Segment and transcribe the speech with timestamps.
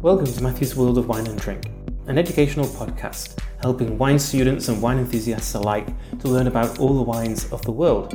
[0.00, 1.70] Welcome to Matthew's World of Wine and Drink,
[2.06, 5.86] an educational podcast helping wine students and wine enthusiasts alike
[6.20, 8.14] to learn about all the wines of the world.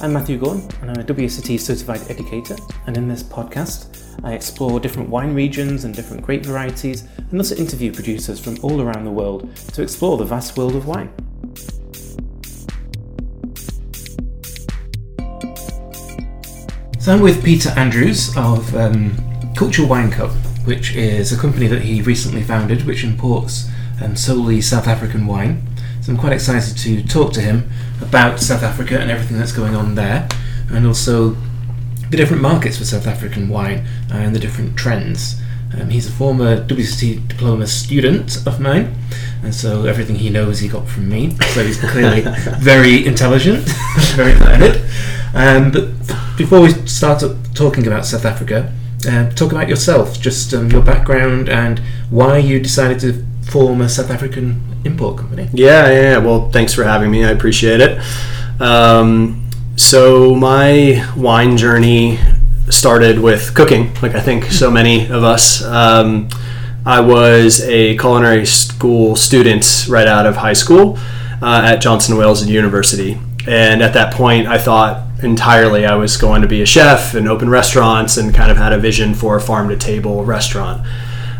[0.00, 4.80] I'm Matthew Gorn, and I'm a WSET certified educator, and in this podcast, I explore
[4.80, 9.10] different wine regions and different grape varieties, and also interview producers from all around the
[9.10, 11.12] world to explore the vast world of wine.
[17.02, 19.16] So I'm with Peter Andrews of um,
[19.56, 20.28] Culture Wine Co
[20.64, 23.68] which is a company that he recently founded, which imports
[24.00, 25.66] um, solely South African wine.
[26.00, 27.68] So I'm quite excited to talk to him
[28.00, 30.28] about South Africa and everything that's going on there,
[30.70, 31.36] and also
[32.10, 35.40] the different markets for South African wine and the different trends.
[35.76, 38.94] Um, he's a former WSET diploma student of mine,
[39.42, 41.34] and so everything he knows he got from me.
[41.54, 42.20] So he's clearly
[42.60, 43.64] very intelligent,
[44.14, 44.80] very learned.
[45.34, 45.88] Um, but
[46.42, 47.22] before we start
[47.54, 48.72] talking about South Africa,
[49.06, 51.78] uh, talk about yourself, just um, your background and
[52.10, 55.48] why you decided to form a South African import company.
[55.52, 56.18] Yeah, yeah, yeah.
[56.18, 57.24] Well, thanks for having me.
[57.24, 58.02] I appreciate it.
[58.60, 62.18] Um, so my wine journey
[62.68, 65.62] started with cooking, like I think so many of us.
[65.62, 66.28] Um,
[66.84, 70.98] I was a culinary school student right out of high school
[71.40, 76.42] uh, at Johnson Wales University, and at that point, I thought entirely I was going
[76.42, 79.40] to be a chef and open restaurants and kind of had a vision for a
[79.40, 80.86] farm to table restaurant.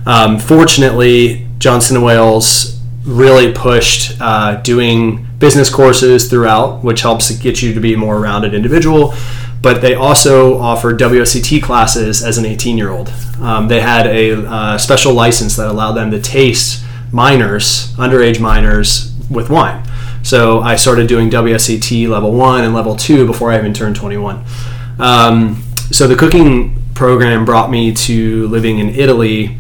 [0.07, 7.63] Um, fortunately, Johnson and Wales really pushed uh, doing business courses throughout, which helps get
[7.63, 9.15] you to be a more rounded individual.
[9.61, 13.11] But they also offered WSET classes as an 18 year old.
[13.41, 19.13] Um, they had a uh, special license that allowed them to taste minors, underage minors,
[19.31, 19.85] with wine.
[20.23, 24.45] So I started doing WSET level one and level two before I even turned 21.
[24.99, 29.57] Um, so the cooking program brought me to living in Italy,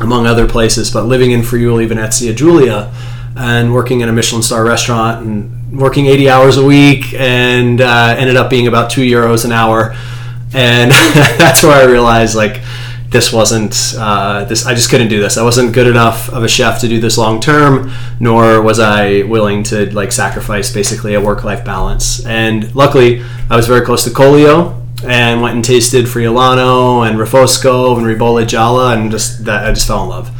[0.00, 2.92] among other places, but living in Friuli, Venezia Giulia,
[3.36, 8.14] and working in a Michelin star restaurant and working 80 hours a week, and uh,
[8.18, 9.96] ended up being about two euros an hour.
[10.52, 10.90] And
[11.38, 12.60] that's where I realized, like,
[13.10, 15.36] this wasn't uh, this i just couldn't do this.
[15.36, 19.22] I wasn't good enough of a chef to do this long term nor was i
[19.22, 22.24] willing to like sacrifice basically a work-life balance.
[22.24, 27.96] And luckily i was very close to collio and went and tasted friulano and refosco
[27.96, 30.30] and ribolla gialla and just that i just fell in love.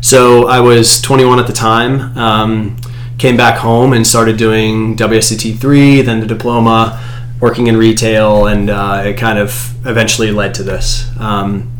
[0.00, 2.76] So i was 21 at the time um,
[3.18, 6.98] came back home and started doing wset3 then the diploma
[7.40, 11.10] working in retail and uh, it kind of eventually led to this.
[11.18, 11.72] Um,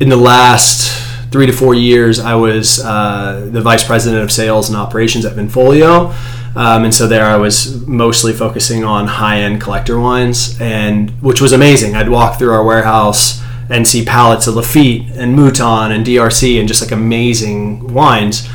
[0.00, 0.92] in the last
[1.30, 5.36] three to four years, I was uh, the vice president of sales and operations at
[5.36, 6.14] Vinfolio.
[6.56, 11.40] Um, and so there I was mostly focusing on high end collector wines, and which
[11.40, 11.94] was amazing.
[11.94, 16.68] I'd walk through our warehouse and see pallets of Lafite and Mouton and DRC and
[16.68, 18.48] just like amazing wines.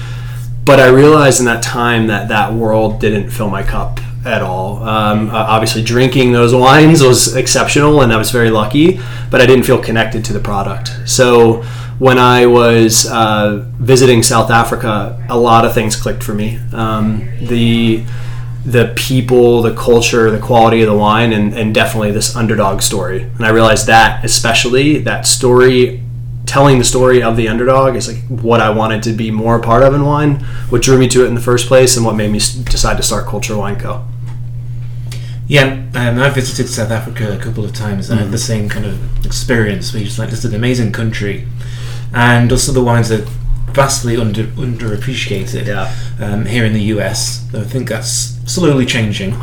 [0.63, 4.83] But I realized in that time that that world didn't fill my cup at all.
[4.83, 8.99] Um, obviously, drinking those wines was exceptional, and I was very lucky,
[9.29, 10.91] but I didn't feel connected to the product.
[11.05, 11.63] So
[11.99, 16.59] when I was uh, visiting South Africa, a lot of things clicked for me.
[16.73, 18.03] Um, the
[18.63, 23.23] the people, the culture, the quality of the wine, and, and definitely this underdog story.
[23.23, 26.03] And I realized that, especially that story
[26.51, 29.61] telling the story of the underdog is like what I wanted to be more a
[29.61, 32.13] part of in wine, what drew me to it in the first place, and what
[32.13, 34.05] made me decide to start Culture Wine Co.
[35.47, 38.23] Yeah, um, I visited South Africa a couple of times and mm.
[38.23, 38.63] I had the mm-hmm.
[38.63, 41.47] same kind of experience where you're just like, this is an amazing country.
[42.13, 43.25] And also the wines are
[43.71, 45.93] vastly under underappreciated yeah.
[46.19, 47.47] um, here in the US.
[47.55, 49.35] I think that's slowly changing.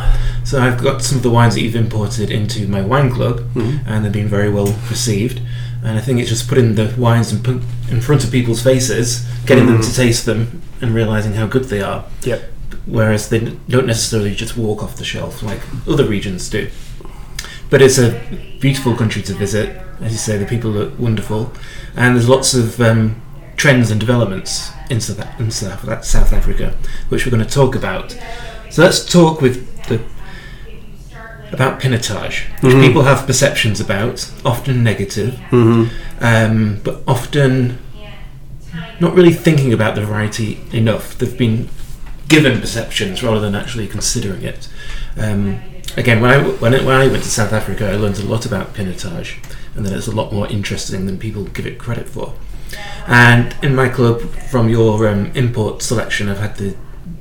[0.45, 3.89] So I've got some of the wines that you've imported into my wine club mm-hmm.
[3.89, 5.41] and they've been very well received.
[5.85, 9.65] And I think it's just putting the wines in, in front of people's faces, getting
[9.65, 9.75] mm.
[9.75, 12.05] them to taste them and realizing how good they are.
[12.23, 12.43] Yep
[12.89, 16.71] whereas they don't necessarily just walk off the shelf like other regions do.
[17.71, 18.19] But it's a
[18.61, 19.77] beautiful country to visit.
[20.01, 21.53] As you say, the people are wonderful,
[21.97, 23.21] and there's lots of um,
[23.57, 26.75] trends and developments in South, in South, South Africa,
[27.09, 28.19] which we're going to talk about.
[28.71, 30.01] So let's talk with the
[31.53, 32.83] about pinotage, which mm-hmm.
[32.83, 35.89] people have perceptions about, often negative, mm-hmm.
[36.21, 37.79] um, but often
[39.01, 41.17] not really thinking about the variety enough.
[41.17, 41.69] They've been
[42.29, 44.69] given perceptions rather than actually considering it.
[45.17, 45.61] Um,
[45.97, 48.45] again, when I, when, I, when I went to South Africa, I learned a lot
[48.45, 49.39] about pinotage,
[49.75, 52.35] and that it's a lot more interesting than people give it credit for.
[53.07, 56.77] And in my club, from your um, import selection, I've had the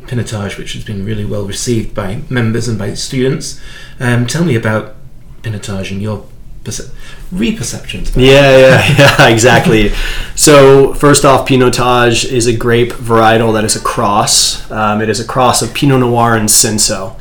[0.07, 3.59] pinotage, which has been really well received by members and by students.
[3.99, 4.95] Um, tell me about
[5.43, 6.25] pinotage and your
[6.63, 6.91] perce-
[7.31, 8.15] reperceptions.
[8.15, 9.89] Yeah, yeah, yeah, exactly.
[10.35, 14.69] So first off, Pinotage is a grape varietal that is a cross.
[14.71, 17.19] Um, it is a cross of Pinot Noir and Cinsault,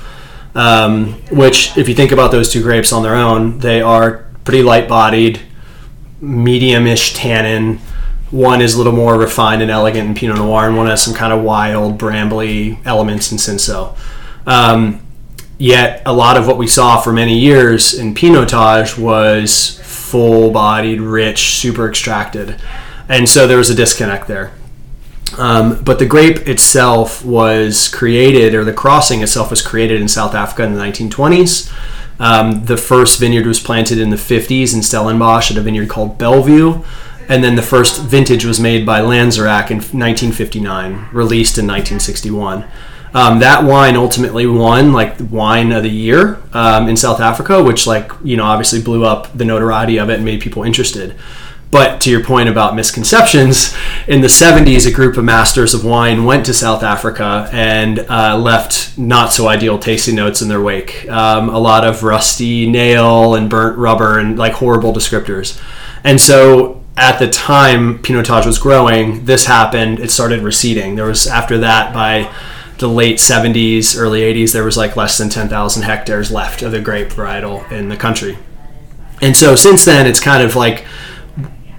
[0.54, 4.62] um, which, if you think about those two grapes on their own, they are pretty
[4.62, 5.40] light-bodied,
[6.20, 7.80] medium-ish tannin.
[8.30, 11.14] One is a little more refined and elegant in Pinot Noir, and one has some
[11.14, 13.96] kind of wild, brambly elements in Cinsault.
[14.46, 15.06] Um,
[15.58, 21.56] yet a lot of what we saw for many years in Pinotage was full-bodied, rich,
[21.56, 22.60] super extracted,
[23.08, 24.52] and so there was a disconnect there.
[25.38, 30.34] Um, but the grape itself was created, or the crossing itself was created in South
[30.34, 31.72] Africa in the 1920s.
[32.18, 36.16] Um, the first vineyard was planted in the 50s in Stellenbosch at a vineyard called
[36.16, 36.82] Bellevue.
[37.28, 42.64] And then the first vintage was made by Lanzerac in 1959, released in 1961.
[43.14, 47.86] Um, that wine ultimately won like wine of the year um, in South Africa, which
[47.86, 51.16] like you know obviously blew up the notoriety of it and made people interested.
[51.70, 53.74] But to your point about misconceptions,
[54.06, 58.38] in the 70s, a group of masters of wine went to South Africa and uh,
[58.38, 61.08] left not so ideal tasting notes in their wake.
[61.08, 65.60] Um, a lot of rusty nail and burnt rubber and like horrible descriptors.
[66.04, 70.00] And so at the time Pinotage was growing, this happened.
[70.00, 70.96] It started receding.
[70.96, 72.32] There was, after that, by
[72.78, 76.80] the late 70s, early 80s, there was like less than 10,000 hectares left of the
[76.80, 78.38] grape varietal in the country.
[79.20, 80.84] And so since then, it's kind of like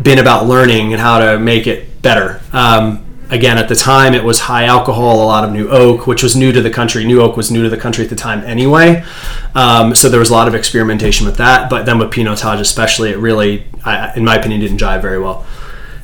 [0.02, 2.42] been about learning and how to make it better.
[2.54, 6.24] Um, again, at the time, it was high alcohol, a lot of new oak, which
[6.24, 7.06] was new to the country.
[7.06, 9.04] New oak was new to the country at the time anyway.
[9.56, 11.70] Um, so there was a lot of experimentation with that.
[11.70, 15.46] But then with Pinotage, especially, it really, I, in my opinion, didn't jive very well.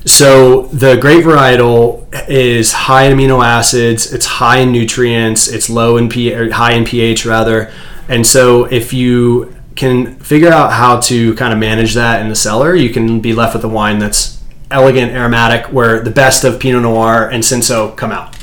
[0.06, 5.96] So the grape varietal is high in amino acids, it's high in nutrients, it's low
[5.96, 7.72] in or high in pH rather.
[8.08, 12.36] And so if you can figure out how to kind of manage that in the
[12.36, 14.33] cellar, you can be left with a wine that's
[14.70, 18.36] elegant, aromatic, where the best of Pinot Noir and Cinsault come out.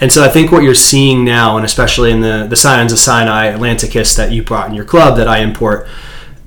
[0.00, 2.98] And so I think what you're seeing now, and especially in the the Sons of
[2.98, 5.86] Sinai Atlanticus that you brought in your club that I import,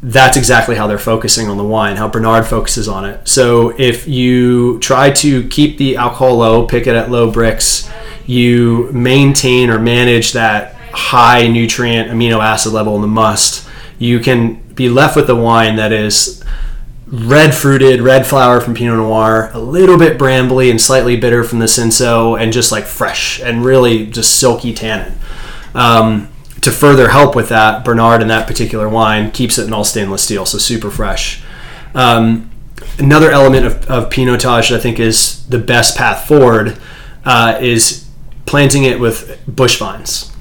[0.04, 3.28] that's exactly how they're focusing on the wine, how Bernard focuses on it.
[3.28, 7.92] So if you try to keep the alcohol low, pick it at low Brix,
[8.28, 14.56] you maintain or manage that high nutrient amino acid level in the must, you can
[14.74, 16.44] be left with a wine that is
[17.10, 21.60] red fruited, red flower from Pinot Noir, a little bit brambly and slightly bitter from
[21.60, 25.18] the Cinsault, and just like fresh and really just silky tannin.
[25.74, 26.30] Um,
[26.62, 30.24] to further help with that, Bernard in that particular wine keeps it in all stainless
[30.24, 31.42] steel, so super fresh.
[31.94, 32.52] Um,
[33.00, 36.78] another element of, of Pinotage that I think is the best path forward
[37.24, 38.06] uh, is
[38.46, 40.34] planting it with bush vines.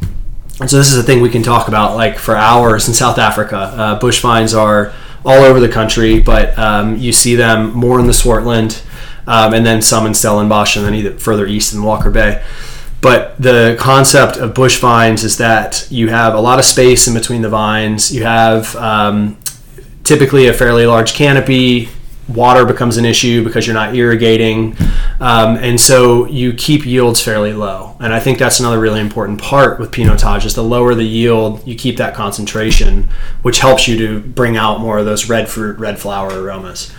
[0.58, 3.18] And so this is a thing we can talk about like for hours in South
[3.18, 3.56] Africa.
[3.56, 4.92] Uh, bush vines are
[5.26, 8.82] all over the country, but um, you see them more in the Swartland,
[9.26, 12.42] um, and then some in Stellenbosch, and then either further east in Walker Bay.
[13.02, 17.14] But the concept of bush vines is that you have a lot of space in
[17.14, 18.14] between the vines.
[18.14, 19.36] You have um,
[20.04, 21.88] typically a fairly large canopy.
[22.28, 24.76] Water becomes an issue because you're not irrigating,
[25.20, 27.96] um, and so you keep yields fairly low.
[28.00, 31.66] And I think that's another really important part with Pinotage is the lower the yield,
[31.66, 33.08] you keep that concentration,
[33.42, 36.92] which helps you to bring out more of those red fruit, red flower aromas.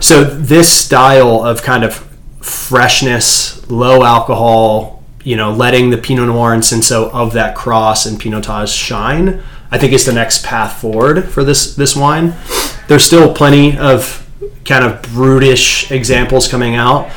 [0.00, 1.96] So this style of kind of
[2.40, 8.20] freshness, low alcohol, you know, letting the Pinot Noir and Cinsault of that cross and
[8.20, 12.34] Pinotage shine, I think is the next path forward for this this wine.
[12.86, 14.27] There's still plenty of
[14.64, 17.10] kind of brutish examples coming out,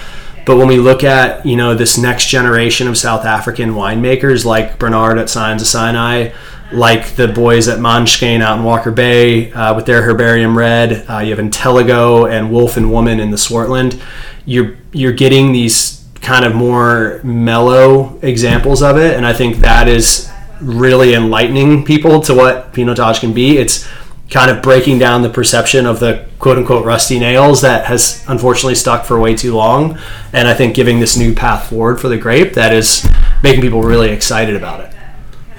[0.46, 4.80] but when we look at you know this next generation of South African winemakers like
[4.80, 6.32] Bernard at Sons of Sinai,
[6.72, 11.20] like the boys at Manskane out in Walker Bay uh, with their Herbarium Red, uh,
[11.20, 14.02] you have Intellego and Wolf and Woman in the Swartland.
[14.46, 19.88] You're you're getting these kind of more mellow examples of it, and I think that
[19.88, 20.30] is
[20.62, 23.58] really enlightening people to what Pinotage can be.
[23.58, 23.88] It's
[24.32, 28.76] kind of breaking down the perception of the quote unquote rusty nails that has unfortunately
[28.76, 30.00] stuck for way too long,
[30.34, 33.08] and I think giving this new path forward for the grape that is
[33.44, 34.96] making people really excited about it.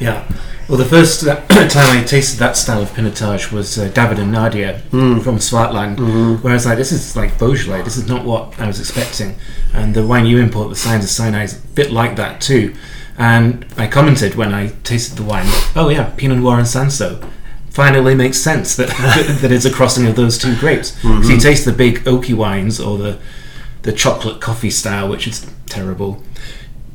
[0.01, 0.27] Yeah.
[0.69, 1.37] Well, the first uh,
[1.69, 5.99] time I tasted that style of Pinotage was uh, David and Nadia from Swartland,
[6.43, 9.35] where I was like, this is like Beaujolais, this is not what I was expecting.
[9.75, 12.75] And the wine you import, the Sons of Sinai, is a bit like that too.
[13.19, 15.45] And I commented when I tasted the wine,
[15.77, 17.23] oh yeah, Pinot Noir and Cinsault.
[17.73, 18.89] Finally makes sense that,
[19.41, 21.01] that it's a crossing of those two grapes.
[21.01, 21.39] So you mm-hmm.
[21.39, 23.19] taste the big oaky wines or the,
[23.83, 26.23] the chocolate coffee style, which is terrible.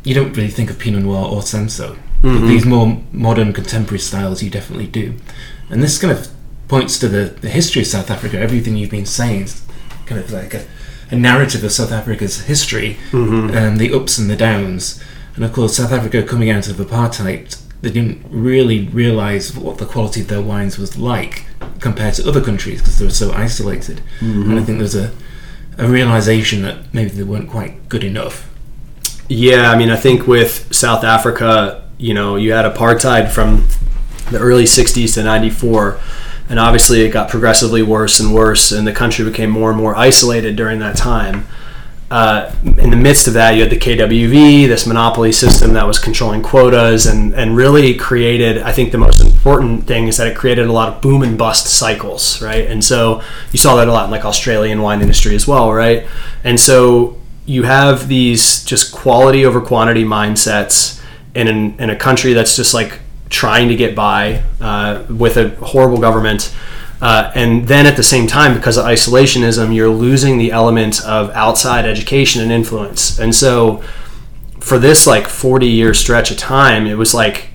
[0.03, 1.97] You don't really think of Pinot Noir or Cinsault.
[2.21, 2.47] But mm-hmm.
[2.47, 5.15] these more modern contemporary styles, you definitely do.
[5.69, 6.29] And this kind of
[6.67, 8.39] points to the, the history of South Africa.
[8.39, 9.65] Everything you've been saying is
[10.05, 10.65] kind of like a,
[11.11, 13.55] a narrative of South Africa's history mm-hmm.
[13.55, 15.03] and the ups and the downs.
[15.35, 19.85] And of course, South Africa coming out of apartheid, they didn't really realize what the
[19.85, 21.45] quality of their wines was like
[21.79, 24.01] compared to other countries because they were so isolated.
[24.19, 24.49] Mm-hmm.
[24.49, 25.13] And I think there's a,
[25.77, 28.49] a realization that maybe they weren't quite good enough.
[29.29, 33.67] Yeah, I mean, I think with South Africa, you know, you had apartheid from
[34.31, 35.99] the early 60s to 94,
[36.49, 39.95] and obviously it got progressively worse and worse, and the country became more and more
[39.95, 41.45] isolated during that time.
[42.09, 45.99] Uh, in the midst of that, you had the KWV, this monopoly system that was
[45.99, 50.37] controlling quotas and, and really created, I think the most important thing is that it
[50.37, 52.65] created a lot of boom and bust cycles, right?
[52.65, 53.21] And so
[53.51, 56.07] you saw that a lot in like Australian wine industry as well, right?
[56.45, 61.03] And so you have these just quality over quantity mindsets
[61.35, 62.99] in, an, in a country that's just like
[63.29, 66.55] trying to get by uh, with a horrible government.
[67.01, 71.29] Uh, and then at the same time, because of isolationism, you're losing the element of
[71.31, 73.19] outside education and influence.
[73.19, 73.83] And so,
[74.59, 77.49] for this like 40 year stretch of time, it was like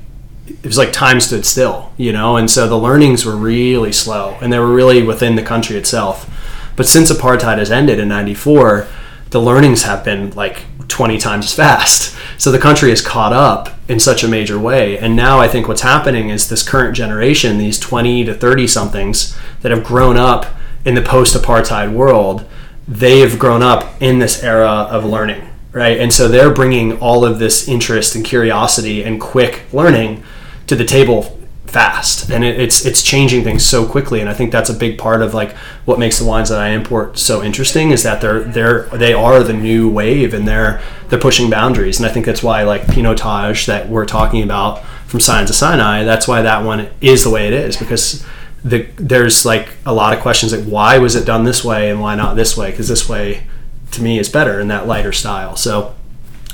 [0.46, 2.36] it was like time stood still, you know.
[2.36, 6.28] And so the learnings were really slow, and they were really within the country itself.
[6.76, 8.86] But since apartheid has ended in '94,
[9.30, 12.16] the learnings have been like 20 times as fast.
[12.38, 14.98] So the country has caught up in such a major way.
[14.98, 19.36] And now I think what's happening is this current generation, these 20 to 30 somethings
[19.60, 20.46] that have grown up
[20.84, 22.46] in the post apartheid world,
[22.86, 25.98] they have grown up in this era of learning, right?
[25.98, 30.22] And so they're bringing all of this interest and curiosity and quick learning
[30.66, 31.38] to the table
[31.72, 32.28] fast.
[32.28, 34.20] And it, it's it's changing things so quickly.
[34.20, 36.68] And i think that's a big part of like what makes the wines that i
[36.68, 41.18] import so interesting is that they're they're they are the new wave and they're they're
[41.18, 41.98] pushing boundaries.
[41.98, 46.04] And i think that's why like pinotage that we're talking about from Sons of Sinai
[46.04, 47.76] that's why that one is the way it is.
[47.76, 48.24] Because
[48.62, 52.02] the there's like a lot of questions like why was it done this way and
[52.02, 52.70] why not this way?
[52.70, 53.46] Because this way
[53.92, 55.56] to me is better in that lighter style.
[55.56, 55.94] So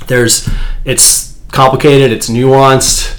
[0.07, 0.49] there's
[0.85, 3.18] it's complicated it's nuanced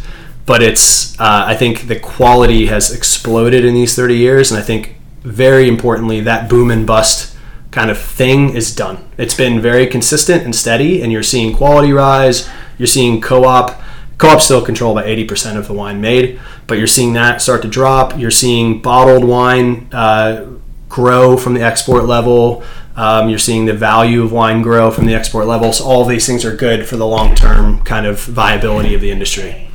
[0.50, 4.64] but it's uh, I think the quality has exploded in these 30 years, and I
[4.64, 7.36] think very importantly that boom and bust
[7.70, 9.08] kind of thing is done.
[9.16, 12.50] It's been very consistent and steady, and you're seeing quality rise.
[12.78, 13.80] You're seeing co-op.
[14.18, 17.68] Co-op still control about 80% of the wine made, but you're seeing that start to
[17.68, 18.18] drop.
[18.18, 20.46] You're seeing bottled wine uh,
[20.88, 22.64] grow from the export level.
[22.96, 25.72] Um, you're seeing the value of wine grow from the export level.
[25.72, 29.69] So all these things are good for the long-term kind of viability of the industry.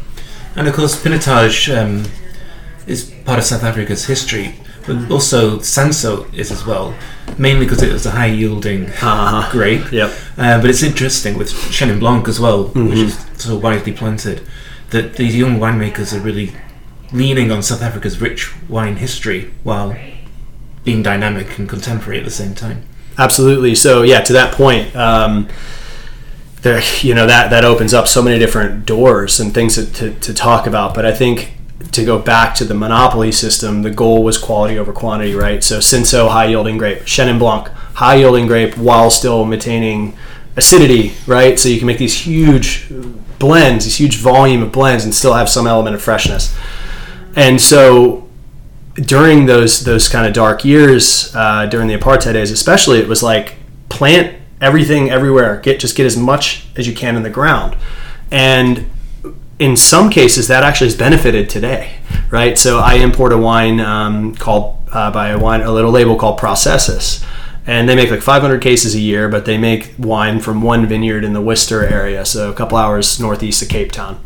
[0.56, 2.06] And of course, Pinotage um,
[2.88, 4.56] is part of South Africa's history,
[4.88, 6.94] but also Cinsault is as well,
[7.38, 9.50] mainly because it was a high yielding Uh-huh.
[9.52, 9.92] grape.
[9.92, 10.12] Yep.
[10.38, 14.42] Uh, but it's interesting with Chenin Blanc as well, which is so widely planted,
[14.92, 16.54] that these young winemakers are really
[17.12, 19.96] leaning on South Africa's rich wine history while
[20.84, 22.84] being dynamic and contemporary at the same time.
[23.18, 23.76] Absolutely.
[23.76, 25.48] So yeah, to that point, um,
[26.66, 30.20] there, you know that that opens up so many different doors and things to, to,
[30.20, 30.96] to talk about.
[30.96, 31.54] But I think
[31.92, 35.64] to go back to the monopoly system, the goal was quality over quantity, right?
[35.64, 40.18] So Cinsault, high yielding grape, Chenin Blanc, high yielding grape, while still maintaining
[40.58, 41.60] acidity, right?
[41.60, 42.90] So you can make these huge
[43.38, 46.58] blends, these huge volume of blends, and still have some element of freshness.
[47.36, 48.28] And so
[48.96, 53.22] during those those kind of dark years uh, during the apartheid days, especially, it was
[53.22, 53.54] like
[53.90, 55.60] plant everything everywhere.
[55.62, 57.78] Get just get as much as you can in the ground,
[58.32, 58.90] and
[59.60, 61.98] in some cases that actually has benefited today,
[62.30, 62.58] right?
[62.58, 66.38] So I import a wine um, called uh, by a wine a little label called
[66.38, 67.24] Processus.
[67.68, 71.24] And they make like 500 cases a year, but they make wine from one vineyard
[71.24, 74.24] in the Worcester area, so a couple hours northeast of Cape Town.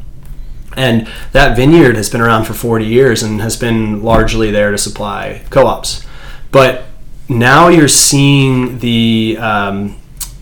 [0.76, 4.78] And that vineyard has been around for 40 years and has been largely there to
[4.78, 6.06] supply co-ops.
[6.52, 6.84] But
[7.30, 9.99] now you're seeing the um,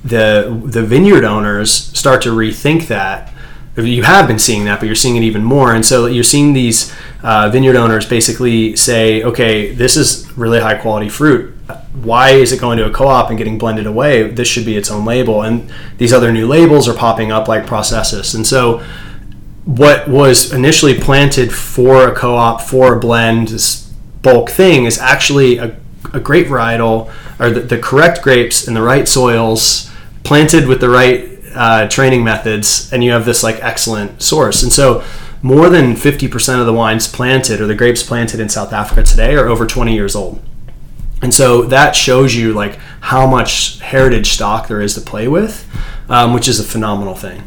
[0.08, 3.34] the the vineyard owners start to rethink that.
[3.76, 5.76] You have been seeing that, but you're seeing it even more.
[5.76, 10.76] And so you're seeing these uh, vineyard owners basically say, "Okay, this is really high
[10.76, 11.54] quality fruit.
[12.02, 14.30] Why is it going to a co-op and getting blended away?
[14.30, 17.68] This should be its own label." And these other new labels are popping up like
[17.68, 18.34] Processus.
[18.34, 18.84] And so
[19.68, 23.84] what was initially planted for a co-op for a blend this
[24.22, 25.76] bulk thing is actually a,
[26.14, 29.92] a grape varietal or the, the correct grapes in the right soils
[30.24, 34.72] planted with the right uh, training methods and you have this like excellent source and
[34.72, 35.04] so
[35.42, 39.36] more than 50% of the wines planted or the grapes planted in south africa today
[39.36, 40.42] are over 20 years old
[41.22, 45.68] and so that shows you like how much heritage stock there is to play with
[46.10, 47.42] um, which is a phenomenal thing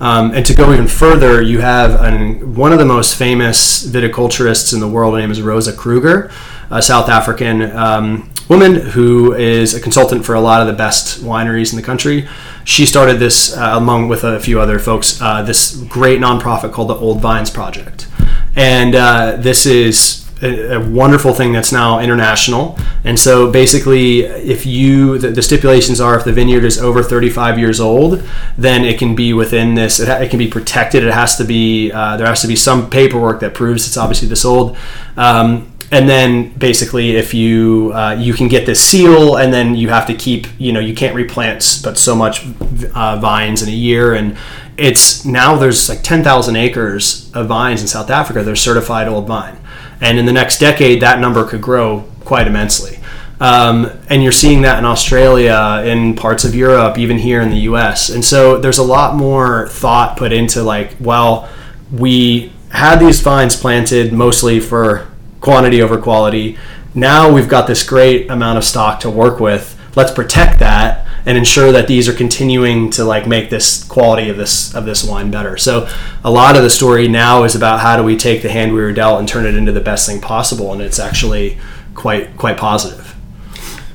[0.00, 4.74] um, and to go even further, you have an, one of the most famous viticulturists
[4.74, 5.14] in the world.
[5.14, 6.30] Her name is Rosa Kruger.
[6.74, 11.22] A South African um, woman who is a consultant for a lot of the best
[11.22, 12.28] wineries in the country.
[12.64, 15.20] She started this uh, along with a few other folks.
[15.20, 18.08] Uh, this great nonprofit called the Old Vines Project,
[18.56, 22.76] and uh, this is a, a, wonderful thing that's now international.
[23.04, 27.58] And so basically, if you the, the, stipulations are if the vineyard is over 35
[27.58, 28.22] years old,
[28.58, 30.00] then it can be within this.
[30.00, 31.04] It, ha- it can be protected.
[31.04, 34.28] It has to be uh, there has to be some paperwork that proves it's obviously
[34.28, 34.76] this old.
[35.16, 39.88] Um, and then basically if you uh, you can get this seal and then you
[39.88, 42.46] have to keep you know you can't replant but so much
[42.94, 44.14] uh, vines in a year.
[44.14, 44.36] And
[44.76, 49.58] it's now there's like 10,000 acres of vines in South Africa they're certified old vine.
[50.00, 52.98] And in the next decade that number could grow quite immensely.
[53.40, 57.60] Um, and you're seeing that in Australia, in parts of Europe, even here in the
[57.70, 58.08] US.
[58.08, 61.48] And so there's a lot more thought put into like, well,
[61.92, 65.08] we had these vines planted mostly for
[65.44, 66.58] quantity over quality.
[66.94, 69.78] Now we've got this great amount of stock to work with.
[69.94, 74.36] Let's protect that and ensure that these are continuing to like make this quality of
[74.36, 75.56] this of this wine better.
[75.56, 75.88] So
[76.24, 78.80] a lot of the story now is about how do we take the hand we
[78.80, 81.58] were dealt and turn it into the best thing possible, and it's actually
[81.94, 83.14] quite quite positive.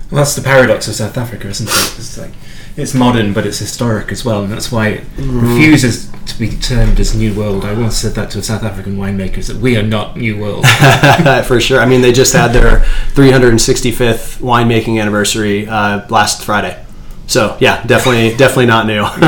[0.10, 2.00] Well, that's the paradox of South Africa, isn't it?
[2.00, 2.32] It's like
[2.80, 5.42] it's modern, but it's historic as well, and that's why it mm.
[5.42, 7.66] refuses to be termed as New World.
[7.66, 10.66] I once said that to a South African winemakers that we are not New World.
[11.46, 11.80] For sure.
[11.80, 12.80] I mean, they just had their
[13.14, 16.84] 365th winemaking anniversary uh, last Friday.
[17.28, 19.04] So yeah, definitely, definitely not new.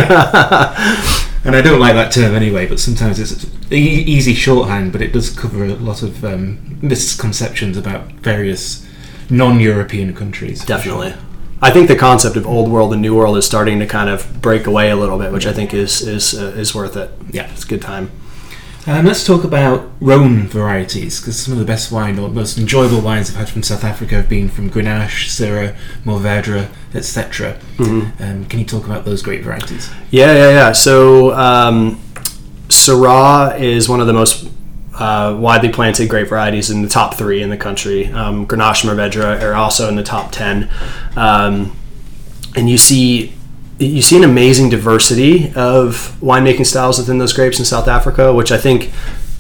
[1.46, 2.68] and I don't like that term anyway.
[2.68, 7.78] But sometimes it's e- easy shorthand, but it does cover a lot of um, misconceptions
[7.78, 8.88] about various
[9.30, 10.66] non-European countries.
[10.66, 11.12] Definitely.
[11.12, 11.20] Sure.
[11.62, 14.42] I think the concept of old world and new world is starting to kind of
[14.42, 17.12] break away a little bit, which I think is is uh, is worth it.
[17.30, 18.12] Yeah, it's a good time.
[18.88, 23.00] Um, let's talk about Rhone varieties because some of the best wine or most enjoyable
[23.00, 27.60] wines I've had from South Africa have been from Grenache, Syrah, Mourvedre, etc.
[27.78, 28.24] Mm-hmm.
[28.24, 29.92] Um, can you talk about those great varieties?
[30.10, 30.72] Yeah, yeah, yeah.
[30.72, 32.02] So um,
[32.70, 34.50] Syrah is one of the most
[34.94, 38.08] uh, widely planted grape varieties in the top three in the country.
[38.08, 40.70] Um, Grenache and Mourvedre are also in the top ten,
[41.16, 41.76] um,
[42.56, 43.34] and you see
[43.80, 48.52] you see an amazing diversity of winemaking styles within those grapes in South Africa, which
[48.52, 48.92] I think.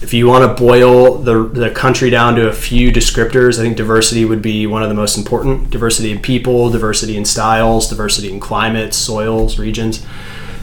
[0.03, 3.77] If you want to boil the, the country down to a few descriptors, I think
[3.77, 5.69] diversity would be one of the most important.
[5.69, 10.03] Diversity in people, diversity in styles, diversity in climates, soils, regions.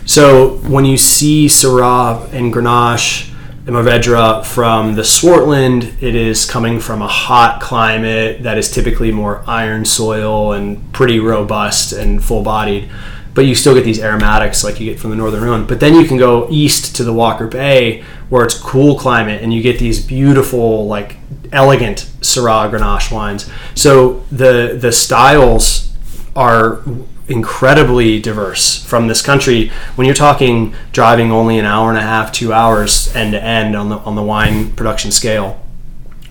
[0.07, 3.33] So when you see Syrah and Grenache,
[3.73, 9.45] Mourvedre from the Swartland, it is coming from a hot climate that is typically more
[9.47, 12.89] iron soil and pretty robust and full bodied.
[13.35, 15.67] But you still get these aromatics like you get from the Northern Rhone.
[15.67, 19.53] But then you can go east to the Walker Bay where it's cool climate and
[19.53, 21.17] you get these beautiful, like
[21.53, 23.51] elegant Syrah Grenache wines.
[23.75, 25.95] So the the styles
[26.35, 26.83] are
[27.29, 29.71] incredibly diverse from this country.
[29.97, 33.77] When you're talking driving only an hour and a half, two hours end to end
[33.77, 35.61] on the on the wine production scale,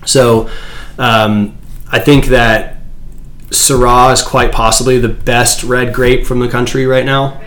[0.04, 0.50] so
[0.98, 1.56] um,
[1.90, 2.78] I think that
[3.50, 7.40] Syrah is quite possibly the best red grape from the country right now.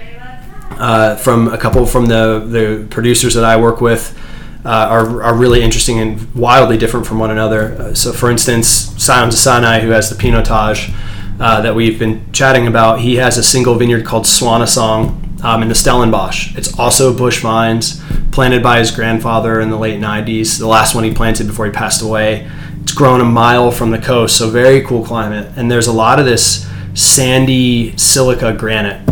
[0.71, 4.17] Uh, from a couple from the the producers that I work with.
[4.63, 7.73] Uh, are, are really interesting and wildly different from one another.
[7.81, 10.93] Uh, so, for instance, Sion Sinai, who has the Pinotage,
[11.39, 12.99] uh, that we've been chatting about.
[13.01, 16.55] He has a single vineyard called Swanesang um, in the Stellenbosch.
[16.55, 21.03] It's also bush vines planted by his grandfather in the late 90s, the last one
[21.03, 22.49] he planted before he passed away.
[22.81, 25.51] It's grown a mile from the coast, so very cool climate.
[25.55, 29.07] And there's a lot of this sandy silica granite.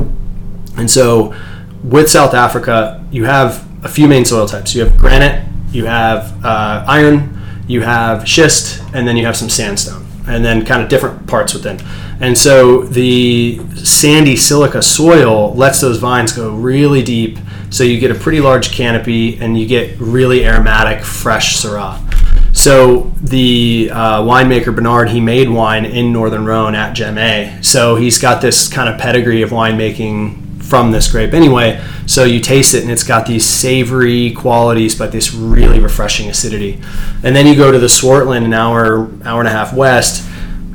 [0.77, 1.35] And so
[1.83, 4.75] with South Africa, you have a few main soil types.
[4.75, 9.49] You have granite, you have uh, iron, you have schist, and then you have some
[9.49, 11.79] sandstone, and then kind of different parts within.
[12.19, 17.37] And so the sandy silica soil lets those vines go really deep.
[17.69, 22.05] So you get a pretty large canopy and you get really aromatic, fresh Syrah.
[22.53, 27.63] So the uh, winemaker Bernard, he made wine in Northern Rhone at Jamet.
[27.63, 31.81] So he's got this kind of pedigree of winemaking from this grape anyway.
[32.05, 36.81] So you taste it and it's got these savory qualities, but this really refreshing acidity.
[37.23, 40.27] And then you go to the Swartland, an hour, hour and a half west,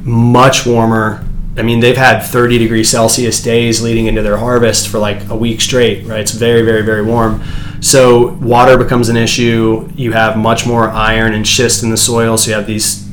[0.05, 1.25] much warmer,
[1.57, 5.37] I mean, they've had 30 degrees Celsius days leading into their harvest for like a
[5.37, 6.21] week straight, right?
[6.21, 7.43] It's very, very, very warm.
[7.81, 9.89] So water becomes an issue.
[9.95, 13.09] You have much more iron and schist in the soil, so you have these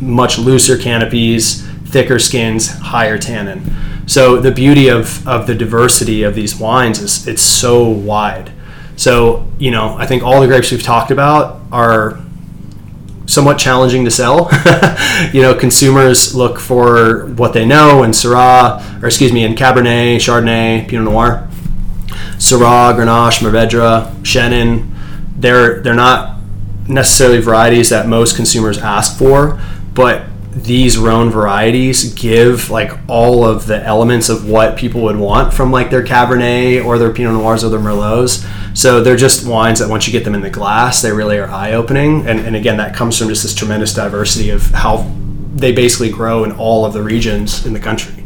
[0.00, 3.62] much looser canopies, thicker skins, higher tannin.
[4.06, 8.50] So the beauty of, of the diversity of these wines is it's so wide.
[8.96, 12.20] So, you know, I think all the grapes we've talked about are
[13.26, 14.48] somewhat challenging to sell.
[15.32, 20.16] you know, consumers look for what they know in Syrah, or excuse me, in Cabernet,
[20.16, 21.48] Chardonnay, Pinot Noir,
[22.36, 24.90] Syrah, Grenache, Mourvedre, Chenin.
[25.36, 26.38] They're they're not
[26.88, 29.60] necessarily varieties that most consumers ask for,
[29.94, 35.52] but these Rhone varieties give like all of the elements of what people would want
[35.52, 38.46] from like their Cabernet or their Pinot Noirs or their Merlots.
[38.74, 41.48] So they're just wines that once you get them in the glass, they really are
[41.48, 42.26] eye opening.
[42.26, 45.10] And, and again, that comes from just this tremendous diversity of how
[45.54, 48.24] they basically grow in all of the regions in the country.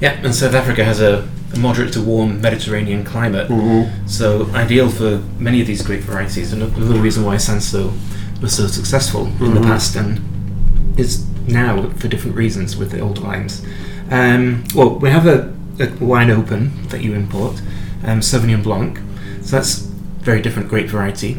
[0.00, 4.06] Yeah, and South Africa has a, a moderate to warm Mediterranean climate, mm-hmm.
[4.06, 6.52] so ideal for many of these grape varieties.
[6.52, 7.96] And another reason why Cinsault
[8.40, 9.44] was so successful mm-hmm.
[9.44, 9.70] in the mm-hmm.
[9.70, 13.64] past and is now for different reasons with the old wines.
[14.10, 17.60] Um, well, we have a, a, wine open that you import,
[18.04, 18.98] um, Sauvignon Blanc.
[19.42, 19.78] So that's
[20.20, 21.38] very different grape variety,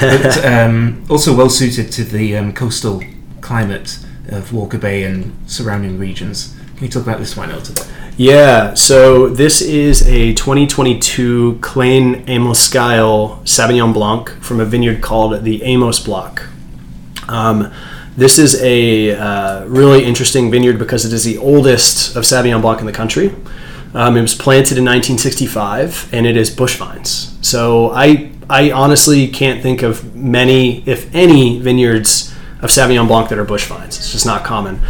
[0.00, 3.02] but um, also well suited to the um, coastal
[3.40, 6.56] climate of Walker Bay and surrounding regions.
[6.76, 7.88] Can you talk about this wine a little bit?
[8.16, 15.62] Yeah, so this is a 2022 Klein Amoskuil Sauvignon Blanc from a vineyard called the
[15.62, 16.46] Amos Block.
[17.28, 17.72] Um,
[18.16, 22.80] this is a uh, really interesting vineyard because it is the oldest of Sauvignon Blanc
[22.80, 23.34] in the country.
[23.94, 27.36] Um, it was planted in 1965, and it is bush vines.
[27.42, 33.38] So I I honestly can't think of many, if any, vineyards of Sauvignon Blanc that
[33.38, 33.98] are bush vines.
[33.98, 34.80] It's just not common.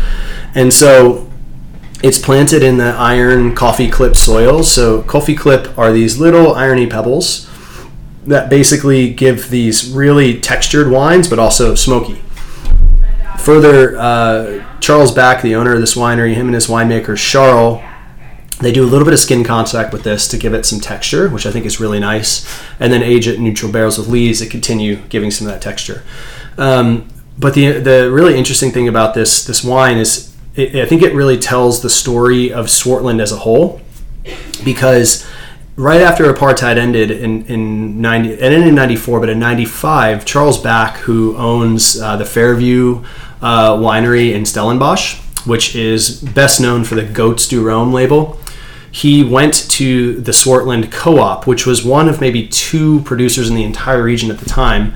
[0.55, 1.31] And so
[2.03, 4.71] it's planted in the iron koffieklip soils.
[4.71, 7.49] So koffieklip are these little irony pebbles
[8.27, 12.23] that basically give these really textured wines, but also smoky
[13.43, 17.83] further, uh, Charles Back, the owner of this winery, him and his winemaker Charles,
[18.62, 21.29] they do a little bit of skin contact with this to give it some texture,
[21.29, 22.46] which I think is really nice,
[22.79, 25.62] and then age it in neutral barrels with lees to continue giving some of that
[25.62, 26.03] texture.
[26.59, 31.03] Um, but the the really interesting thing about this this wine is, it, I think
[31.03, 33.81] it really tells the story of Swartland as a whole,
[34.64, 35.27] because
[35.75, 40.98] right after apartheid ended in, in 90 and in 94 but in 95 charles back
[40.98, 43.03] who owns uh, the fairview
[43.42, 48.38] uh, winery in Stellenbosch, which is best known for the Goats do Rhône label.
[48.92, 53.64] He went to the Swartland Co-op, which was one of maybe two producers in the
[53.64, 54.92] entire region at the time,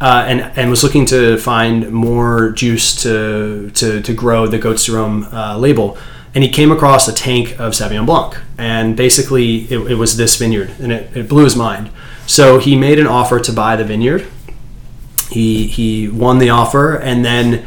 [0.00, 4.88] uh, and and was looking to find more juice to to, to grow the Goats
[4.88, 5.96] Rhône uh, label.
[6.34, 10.36] And he came across a tank of Sauvignon Blanc, and basically it, it was this
[10.36, 11.88] vineyard, and it, it blew his mind.
[12.26, 14.26] So he made an offer to buy the vineyard.
[15.30, 17.64] He he won the offer, and then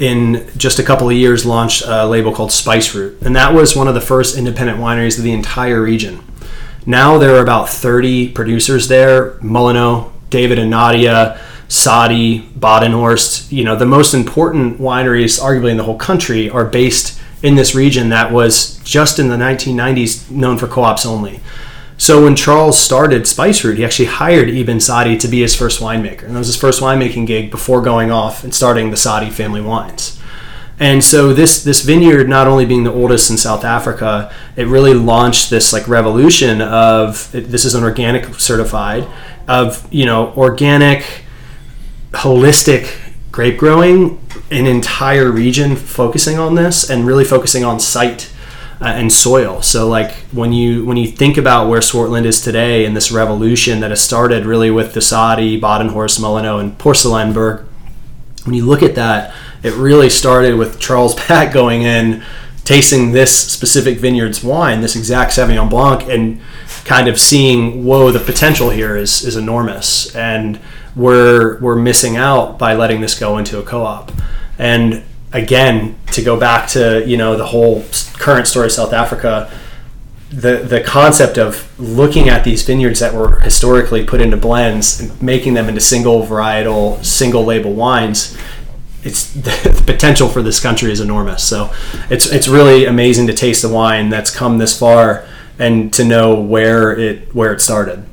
[0.00, 3.76] in just a couple of years launched a label called Spice Route, and that was
[3.76, 6.24] one of the first independent wineries of the entire region.
[6.86, 13.52] Now there are about 30 producers there: Mullineux, David and Nadia, Sadie, Badenhorst.
[13.52, 17.74] You know, the most important wineries, arguably in the whole country, are based in this
[17.74, 21.40] region that was just in the 1990s known for co-ops only.
[22.00, 25.82] So when Charles started Spice Route, he actually hired Eben Sadie to be his first
[25.82, 26.22] winemaker.
[26.22, 29.60] And that was his first winemaking gig before going off and starting the Sadie family
[29.60, 30.18] wines.
[30.78, 34.94] And so this this vineyard, not only being the oldest in South Africa, it really
[34.94, 39.06] launched this like revolution of this is an organic certified
[39.46, 41.04] of you know organic,
[42.12, 42.96] holistic
[43.30, 48.29] grape growing, an entire region focusing on this and really focusing on site
[48.80, 49.60] uh, and soil.
[49.62, 53.80] So like when you when you think about where Swartland is today and this revolution
[53.80, 57.66] that has started really with the Sadie, Badenhorst, Mullineux, and Porseleinberg,
[58.44, 62.22] when you look at that, it really started with Charles Back going in,
[62.64, 66.40] tasting this specific vineyard's wine, this exact Sauvignon Blanc, and
[66.84, 70.58] kind of seeing, whoa, the potential here is is enormous, and
[70.96, 74.10] we're we're missing out by letting this go into a co-op.
[74.58, 79.50] And again to go back to you know the whole current story of South Africa
[80.30, 85.22] the the concept of looking at these vineyards that were historically put into blends and
[85.22, 88.36] making them into single varietal single label wines
[89.02, 91.42] it's the potential for this country is enormous.
[91.42, 91.72] So
[92.08, 95.26] it's it's really amazing to taste the wine that's come this far
[95.58, 98.04] and to know where it where it started.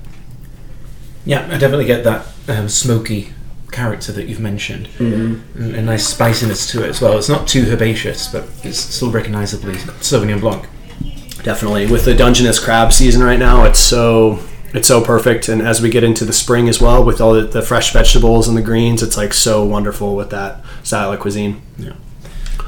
[1.25, 3.33] Yeah I definitely get that um, smoky
[3.77, 4.87] character that you've mentioned.
[4.97, 5.61] Mm-hmm.
[5.61, 7.15] And a nice spiciness to it as well.
[7.17, 10.65] It's not too herbaceous, but it's still recognisably Sauvignon Blanc.
[11.43, 11.85] Definitely.
[11.85, 14.39] With the Dungeness crab season right now, it's so
[14.73, 15.47] it's so perfect.
[15.47, 18.47] And as we get into the spring as well, with all the, the fresh vegetables
[18.47, 21.61] and the greens, it's like so wonderful with that style of cuisine.
[21.77, 21.93] Yeah.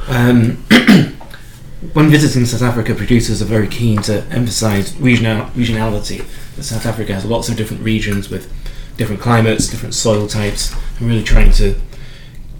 [0.07, 0.63] Um,
[1.93, 6.23] when visiting South Africa, producers are very keen to emphasise regional, regionality.
[6.61, 8.47] South Africa has lots of different regions with
[8.99, 11.73] different climates, different soil types, and really trying to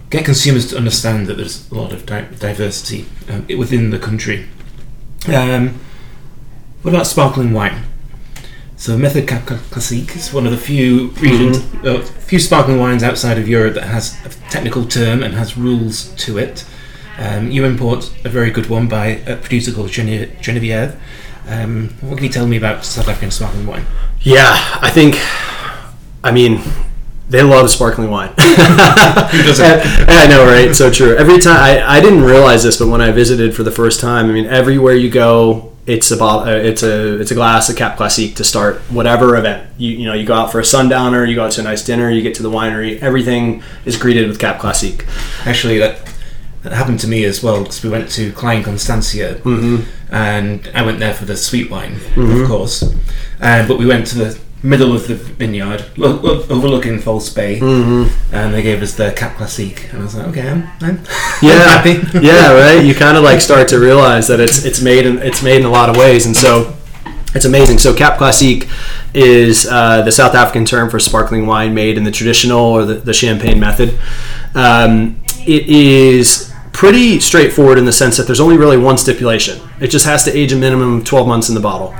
[0.08, 4.46] get consumers to understand that there's a lot of di- diversity um, within the country.
[5.28, 5.78] Um,
[6.82, 7.84] what about sparkling wine?
[8.76, 11.86] So Méthode Cap Classique is one of the few regions, Mm-hmm.
[11.86, 16.08] uh, few sparkling wines outside of Europe that has a technical term and has rules
[16.24, 16.64] to it.
[17.18, 20.96] Um, you import a very good one by a producer called Gene- Genevieve.
[21.46, 23.84] Um, what can you tell me about South African sparkling wine?
[24.22, 25.16] Yeah, I think.
[26.22, 26.60] I mean,
[27.28, 28.32] they love sparkling wine.
[28.38, 30.74] I know, right?
[30.74, 31.16] So true.
[31.16, 34.28] Every time I, I didn't realize this, but when I visited for the first time,
[34.28, 37.76] I mean, everywhere you go, it's a bottle, uh, it's a it's a glass of
[37.76, 39.68] Cap Classique to start whatever event.
[39.78, 41.84] You you know, you go out for a sundowner, you go out to a nice
[41.84, 45.06] dinner, you get to the winery, everything is greeted with Cap Classique.
[45.46, 46.12] Actually, that,
[46.62, 50.14] that happened to me as well because we went to Klein Constantia Mm-hmm.
[50.14, 52.82] and I went there for the sweet wine, of course.
[53.40, 57.58] Uh, but we went to the middle of the vineyard, lo- lo- overlooking False Bay,
[57.60, 58.34] Mm-hmm.
[58.34, 60.96] and they gave us the Cap Classique, and I was like, okay, I'm, I'm,
[61.42, 62.18] yeah, I'm happy.
[62.26, 62.84] yeah, right.
[62.84, 65.64] You kind of like start to realize that it's it's made in it's made in
[65.66, 66.74] a lot of ways, and so
[67.34, 67.78] it's amazing.
[67.78, 68.68] So Cap Classique
[69.14, 72.94] is uh, the South African term for sparkling wine made in the traditional or the,
[72.94, 73.98] the champagne method.
[74.54, 79.60] Um, it is pretty straightforward in the sense that there's only really one stipulation.
[79.80, 81.94] It just has to age a minimum of 12 months in the bottle.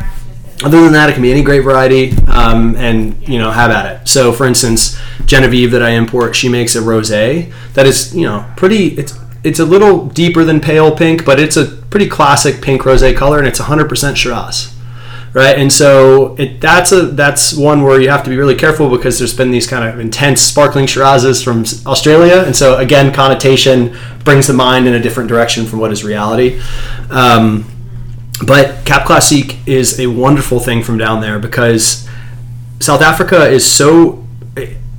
[0.62, 3.87] Other than that, it can be any grape variety, um, and you know, have at
[3.87, 4.09] it.
[4.09, 8.51] So, for instance, Genevieve that I import, she makes a rosé that is, you know,
[8.57, 8.88] pretty.
[8.99, 13.16] It's it's a little deeper than pale pink, but it's a pretty classic pink rosé
[13.16, 14.77] color, and it's 100% Shiraz,
[15.33, 15.59] right?
[15.59, 19.18] And so it, that's a that's one where you have to be really careful because
[19.18, 24.46] there's been these kind of intense sparkling Shirazes from Australia, and so again, connotation brings
[24.46, 26.61] the mind in a different direction from what is reality.
[27.09, 27.64] Um,
[28.44, 32.09] but Cap Classique is a wonderful thing from down there because
[32.81, 34.24] South Africa is so.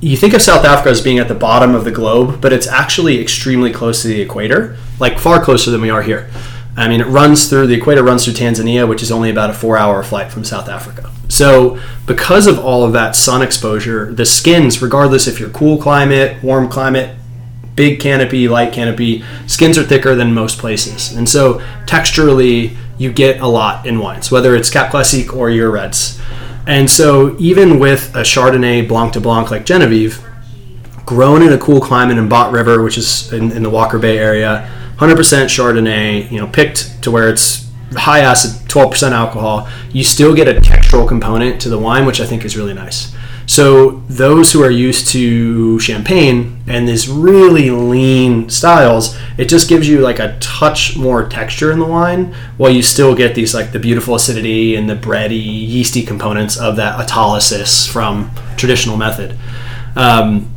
[0.00, 2.66] You think of South Africa as being at the bottom of the globe, but it's
[2.66, 6.28] actually extremely close to the equator, like far closer than we are here.
[6.76, 9.52] I mean, it runs through the equator, runs through Tanzania, which is only about a
[9.52, 11.10] four-hour flight from South Africa.
[11.28, 16.42] So, because of all of that sun exposure, the skins, regardless if you're cool climate,
[16.42, 17.14] warm climate,
[17.74, 21.16] big canopy, light canopy, skins are thicker than most places.
[21.16, 25.70] And so texturally, you get a lot in wines, whether it's Cap Classique or your
[25.70, 26.20] reds.
[26.66, 30.24] And so even with a Chardonnay Blanc de Blanc like Genevieve,
[31.04, 34.18] grown in a cool climate in Bot River, which is in, in the Walker Bay
[34.18, 40.34] area, 100% Chardonnay, you know, picked to where it's high acid, 12% alcohol, you still
[40.34, 43.14] get a textural component to the wine, which I think is really nice.
[43.52, 49.86] So those who are used to champagne and these really lean styles, it just gives
[49.86, 53.72] you like a touch more texture in the wine, while you still get these like
[53.72, 59.36] the beautiful acidity and the bready, yeasty components of that autolysis from traditional method.
[59.96, 60.50] Um,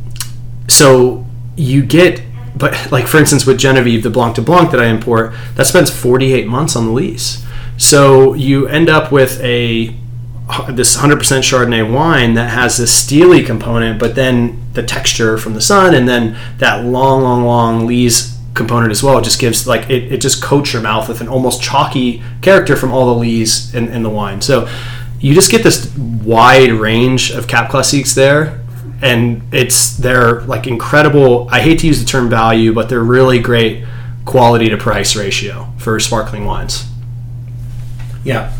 [0.66, 2.22] so you get
[2.56, 5.90] but like for instance with genevieve the blanc de blanc that i import that spends
[5.90, 7.44] 48 months on the lees
[7.78, 9.94] so you end up with a
[10.70, 15.60] this 100% chardonnay wine that has this steely component but then the texture from the
[15.60, 19.90] sun and then that long long long lees component as well it just gives like
[19.90, 23.74] it, it just coats your mouth with an almost chalky character from all the lees
[23.74, 24.40] in, in the wine.
[24.40, 24.68] So
[25.20, 28.60] you just get this wide range of cap classiques there
[29.02, 31.48] and it's they're like incredible.
[31.50, 33.84] I hate to use the term value but they're really great
[34.24, 36.86] quality to price ratio for sparkling wines.
[38.24, 38.52] Yeah,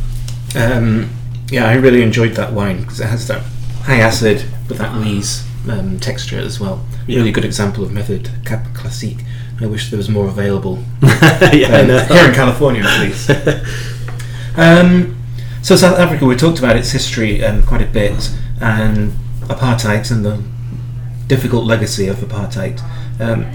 [0.54, 1.10] um,
[1.50, 3.42] yeah, I really enjoyed that wine because it has that
[3.82, 6.84] high acid with that lees um, texture as well.
[7.06, 7.18] Yeah.
[7.18, 9.24] Really good example of Méthode Cap Classique.
[9.60, 13.30] I wish there was more available yeah, um, here in California, at least.
[14.56, 15.16] um,
[15.62, 18.30] so South Africa, we talked about its history um, quite a bit,
[18.60, 20.42] and apartheid and the
[21.26, 22.80] difficult legacy of apartheid.
[23.20, 23.46] Um,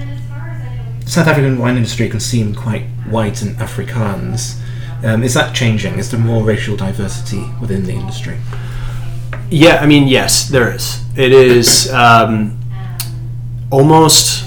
[1.05, 4.59] South African wine industry can seem quite white and Afrikaans.
[5.03, 5.97] Um, is that changing?
[5.97, 8.39] Is there more racial diversity within the industry?
[9.49, 11.03] Yeah, I mean, yes, there is.
[11.17, 12.59] It is um,
[13.71, 14.45] almost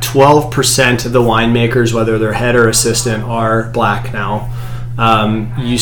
[0.00, 4.52] 12% of the winemakers, whether they're head or assistant, are black now.
[4.98, 5.78] Um, you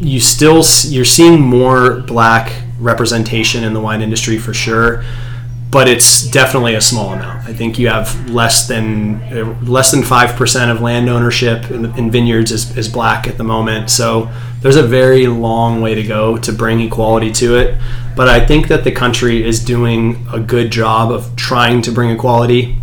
[0.00, 5.04] you still you're seeing more black representation in the wine industry for sure,
[5.74, 7.48] but it's definitely a small amount.
[7.48, 11.86] I think you have less than uh, less than five percent of land ownership in,
[11.98, 13.90] in vineyards is, is black at the moment.
[13.90, 17.76] So there's a very long way to go to bring equality to it.
[18.14, 22.10] But I think that the country is doing a good job of trying to bring
[22.10, 22.76] equality.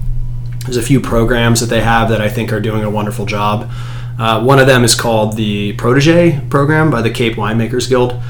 [0.65, 3.71] There's a few programs that they have that I think are doing a wonderful job.
[4.19, 8.21] Uh, one of them is called the Protege program by the Cape Winemakers Guild.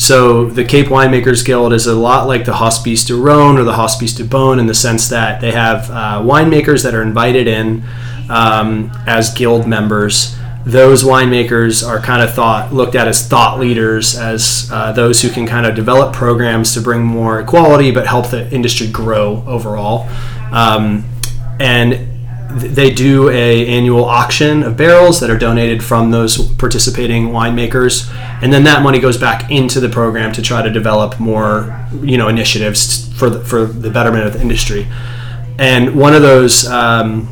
[0.00, 3.74] So the Cape Winemakers Guild is a lot like the Hospice du Rhône or the
[3.74, 7.84] Hospice de Beaune in the sense that they have uh, winemakers that are invited in
[8.30, 10.34] um, as guild members.
[10.64, 15.28] Those winemakers are kind of thought looked at as thought leaders, as uh, those who
[15.28, 20.08] can kind of develop programs to bring more equality, but help the industry grow overall.
[20.50, 21.04] Um,
[21.60, 22.08] and
[22.50, 28.10] they do a annual auction of barrels that are donated from those participating winemakers
[28.42, 32.16] and then that money goes back into the program to try to develop more you
[32.16, 34.86] know initiatives for the, for the betterment of the industry.
[35.58, 37.26] And one of those um,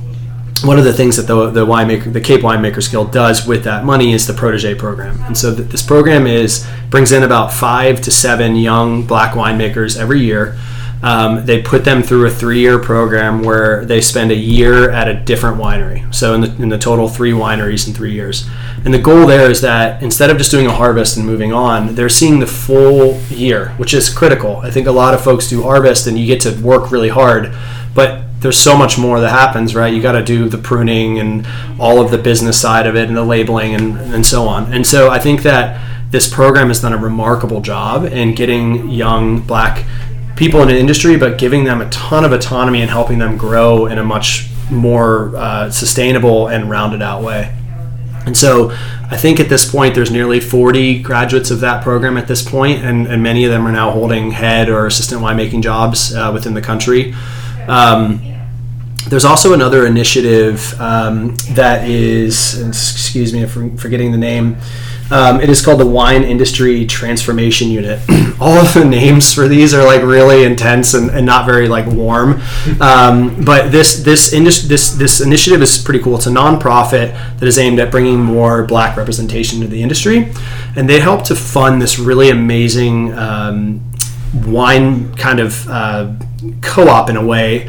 [0.65, 3.85] one of the things that the, the winemaker the Cape Winemakers Guild does with that
[3.85, 5.21] money is the protege program.
[5.23, 10.21] And so this program is brings in about five to seven young black winemakers every
[10.21, 10.59] year
[11.03, 15.15] um, they put them through a three-year program where they spend a year at a
[15.15, 16.13] different winery.
[16.13, 18.49] So in the, in the total, three wineries in three years.
[18.85, 21.95] And the goal there is that instead of just doing a harvest and moving on,
[21.95, 24.57] they're seeing the full year, which is critical.
[24.59, 27.55] I think a lot of folks do harvest and you get to work really hard,
[27.95, 29.93] but there's so much more that happens, right?
[29.93, 31.47] You got to do the pruning and
[31.79, 34.73] all of the business side of it and the labeling and, and so on.
[34.73, 35.81] And so I think that
[36.11, 39.85] this program has done a remarkable job in getting young black
[40.39, 43.87] people in an industry, but giving them a ton of autonomy and helping them grow
[43.87, 47.55] in a much more uh, sustainable and rounded out way.
[48.25, 48.71] And so
[49.11, 52.85] I think at this point there's nearly 40 graduates of that program at this point,
[52.85, 56.55] and, and many of them are now holding head or assistant winemaking jobs uh, within
[56.55, 57.15] the country.
[57.67, 58.38] Um,
[59.09, 64.57] there's also another initiative um, that is, excuse me for forgetting the name,
[65.11, 67.99] um, it is called the Wine Industry Transformation Unit.
[68.41, 71.87] All of the names for these are like really intense and, and not very like
[71.87, 72.43] warm.
[72.81, 76.17] Um, but this this indus- this this initiative is pretty cool.
[76.17, 80.31] It's a nonprofit that is aimed at bringing more Black representation to the industry,
[80.77, 83.81] and they help to fund this really amazing um,
[84.45, 86.13] wine kind of uh,
[86.61, 87.69] co-op in a way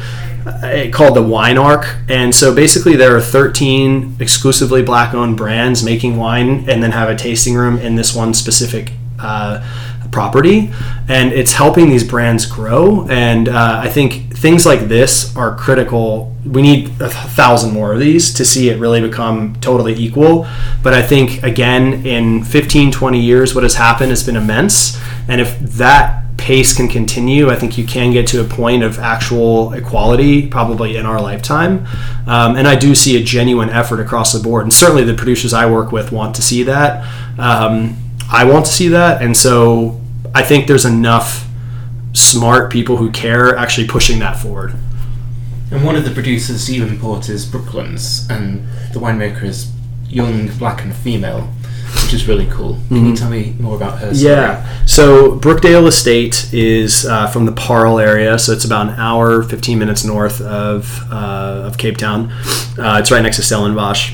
[0.92, 1.96] called the Wine Arc.
[2.08, 7.08] And so basically, there are 13 exclusively black owned brands making wine and then have
[7.08, 9.66] a tasting room in this one specific uh,
[10.10, 10.72] property.
[11.08, 13.06] And it's helping these brands grow.
[13.08, 16.34] And uh, I think things like this are critical.
[16.44, 20.48] We need a thousand more of these to see it really become totally equal.
[20.82, 24.98] But I think, again, in 15, 20 years, what has happened has been immense.
[25.28, 28.98] And if that pace can continue, I think you can get to a point of
[28.98, 31.86] actual equality probably in our lifetime.
[32.26, 34.62] Um, and I do see a genuine effort across the board.
[34.62, 37.06] And certainly the producers I work with want to see that.
[37.38, 37.96] Um,
[38.32, 39.20] I want to see that.
[39.20, 40.00] And so
[40.34, 41.46] I think there's enough
[42.14, 44.74] smart people who care actually pushing that forward.
[45.70, 49.70] And one of the producers you import is Brooklands, and the winemaker is
[50.08, 51.48] young, black, and female
[52.02, 52.74] which is really cool.
[52.88, 53.06] Can mm-hmm.
[53.06, 54.14] you tell me more about her?
[54.14, 54.32] Story?
[54.32, 54.86] Yeah.
[54.86, 59.78] So Brookdale Estate is uh, from the Paarl area, so it's about an hour, 15
[59.78, 62.30] minutes north of uh, of Cape Town.
[62.78, 64.12] Uh, it's right next to Stellenbosch.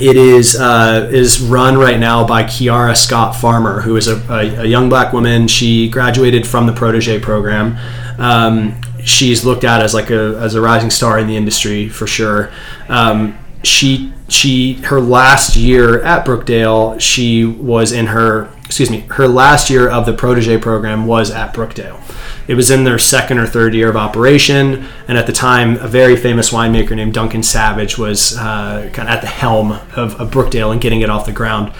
[0.00, 4.62] It is uh, is run right now by Kiara Scott Farmer, who is a, a,
[4.62, 5.48] a, young black woman.
[5.48, 7.76] She graduated from the Protege program.
[8.18, 12.06] Um, she's looked at as like a as a rising star in the industry for
[12.06, 12.50] sure.
[12.88, 19.26] Um, she she her last year at Brookdale, she was in her excuse me her
[19.28, 22.00] last year of the protege program was at Brookdale.
[22.48, 25.86] It was in their second or third year of operation, and at the time, a
[25.86, 30.30] very famous winemaker named Duncan Savage was uh, kind of at the helm of, of
[30.30, 31.72] Brookdale and getting it off the ground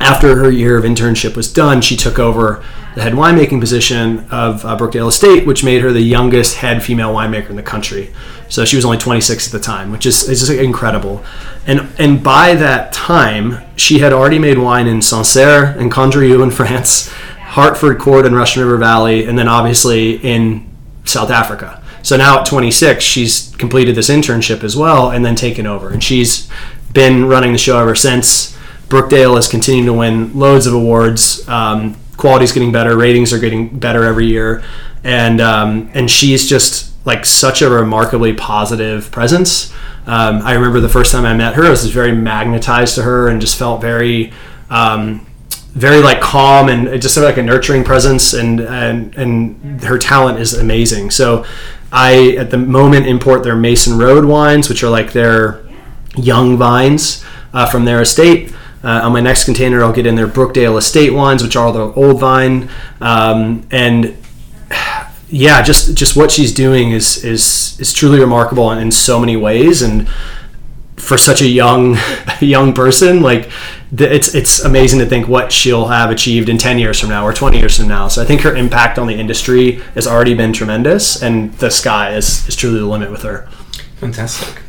[0.00, 2.62] after her year of internship was done, she took over
[2.94, 7.14] the head winemaking position of uh, Brookdale Estate, which made her the youngest head female
[7.14, 8.12] winemaker in the country.
[8.48, 11.24] So she was only 26 at the time, which is, is just incredible.
[11.66, 16.50] And and by that time, she had already made wine in Sancerre and Condrieu in
[16.50, 17.08] France,
[17.40, 20.68] Hartford Court and Russian River Valley, and then obviously in
[21.04, 21.82] South Africa.
[22.02, 26.02] So now at 26, she's completed this internship as well, and then taken over, and
[26.02, 26.48] she's
[26.92, 28.55] been running the show ever since.
[28.88, 31.46] Brookdale is continuing to win loads of awards.
[31.48, 34.62] Um, quality's getting better, ratings are getting better every year,
[35.04, 39.72] and um, and she's just like such a remarkably positive presence.
[40.06, 43.02] Um, I remember the first time I met her, I was just very magnetized to
[43.02, 44.32] her and just felt very,
[44.70, 45.26] um,
[45.72, 48.34] very like calm and just sort of like a nurturing presence.
[48.34, 51.10] And, and and her talent is amazing.
[51.10, 51.44] So
[51.92, 55.64] I at the moment import their Mason Road wines, which are like their
[56.16, 58.52] young vines uh, from their estate.
[58.84, 61.92] Uh, on my next container, I'll get in their Brookdale Estate wines, which are the
[61.94, 62.68] old vine,
[63.00, 64.16] um, and
[65.28, 69.36] yeah, just just what she's doing is is is truly remarkable in, in so many
[69.36, 70.08] ways, and
[70.96, 71.96] for such a young
[72.40, 73.50] young person like
[73.92, 77.32] it's it's amazing to think what she'll have achieved in 10 years from now or
[77.32, 78.08] 20 years from now.
[78.08, 82.14] So i think her impact on the industry has already been tremendous and the sky
[82.14, 83.48] is, is truly the limit with her.
[83.96, 84.62] Fantastic.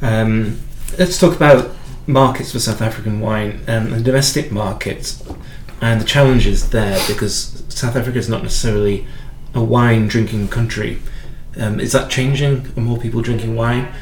[0.00, 0.60] Um,
[0.98, 1.74] let's talk about
[2.06, 5.22] markets for south african wine and the domestic markets
[5.80, 9.06] and the challenges there because south africa is not necessarily
[9.54, 11.00] a wine drinking country
[11.58, 13.92] um, is that changing are more people drinking wine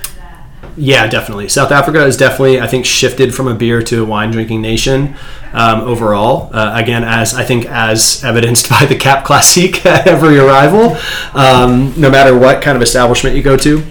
[0.77, 1.49] yeah, definitely.
[1.49, 5.15] South Africa is definitely, I think, shifted from a beer to a wine drinking nation
[5.53, 6.51] um, overall.
[6.53, 10.97] Uh, again, as I think, as evidenced by the Cap Classique at every arrival,
[11.35, 13.85] um, no matter what kind of establishment you go to.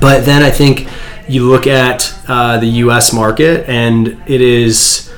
[0.00, 0.88] But then I think
[1.28, 3.12] you look at uh, the U.S.
[3.12, 5.12] market, and it is,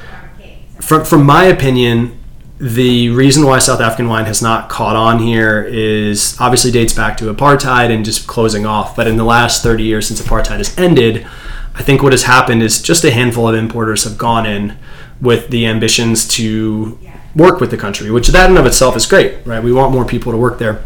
[0.80, 2.18] from from my opinion,
[2.59, 7.16] the reason why South African wine has not caught on here is obviously dates back
[7.18, 8.96] to apartheid and just closing off.
[8.96, 11.26] But in the last 30 years since apartheid has ended,
[11.74, 14.78] I think what has happened is just a handful of importers have gone in
[15.20, 16.98] with the ambitions to
[17.34, 19.62] work with the country, which that in of itself is great, right?
[19.62, 20.82] We want more people to work there.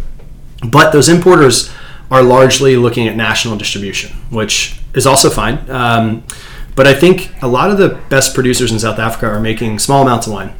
[0.68, 1.72] But those importers
[2.10, 5.68] are largely looking at national distribution, which is also fine.
[5.70, 6.24] Um,
[6.74, 10.02] but I think a lot of the best producers in South Africa are making small
[10.02, 10.54] amounts of wine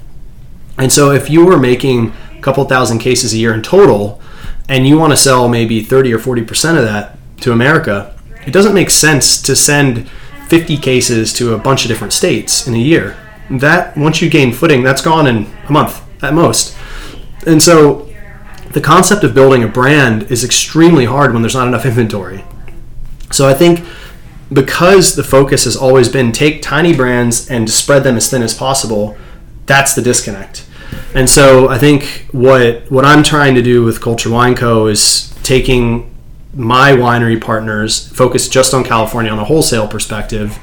[0.81, 4.21] and so if you were making a couple thousand cases a year in total,
[4.69, 8.73] and you want to sell maybe 30 or 40% of that to America, it doesn't
[8.73, 10.09] make sense to send
[10.49, 13.17] 50 cases to a bunch of different states in a year.
[13.51, 16.77] That, once you gain footing, that's gone in a month at most.
[17.47, 18.10] And so
[18.71, 22.45] the concept of building a brand is extremely hard when there's not enough inventory.
[23.31, 23.85] So I think
[24.53, 28.55] because the focus has always been take tiny brands and spread them as thin as
[28.55, 29.17] possible,
[29.67, 30.67] that's the disconnect.
[31.15, 35.33] And so I think what what I'm trying to do with Culture Wine Co is
[35.43, 36.13] taking
[36.53, 40.59] my winery partners focus just on California on a wholesale perspective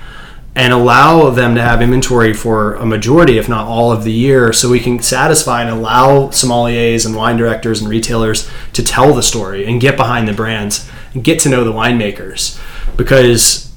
[0.57, 4.51] and allow them to have inventory for a majority, if not all of the year,
[4.51, 9.21] so we can satisfy and allow sommeliers and wine directors and retailers to tell the
[9.21, 12.59] story and get behind the brands and get to know the winemakers.
[12.97, 13.71] Because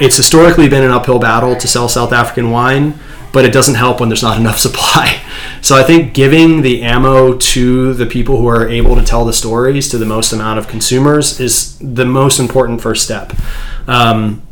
[0.00, 2.98] it's historically been an uphill battle to sell South African wine
[3.30, 5.20] but it doesn't help when there's not enough supply.
[5.60, 9.34] So I think giving the ammo to the people who are able to tell the
[9.34, 13.34] stories to the most amount of consumers is the most important first step.
[13.86, 14.42] Um,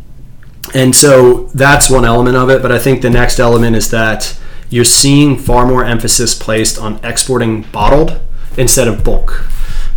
[0.77, 2.61] and so that's one element of it.
[2.61, 7.03] But I think the next element is that you're seeing far more emphasis placed on
[7.03, 8.21] exporting bottled
[8.59, 9.47] instead of bulk.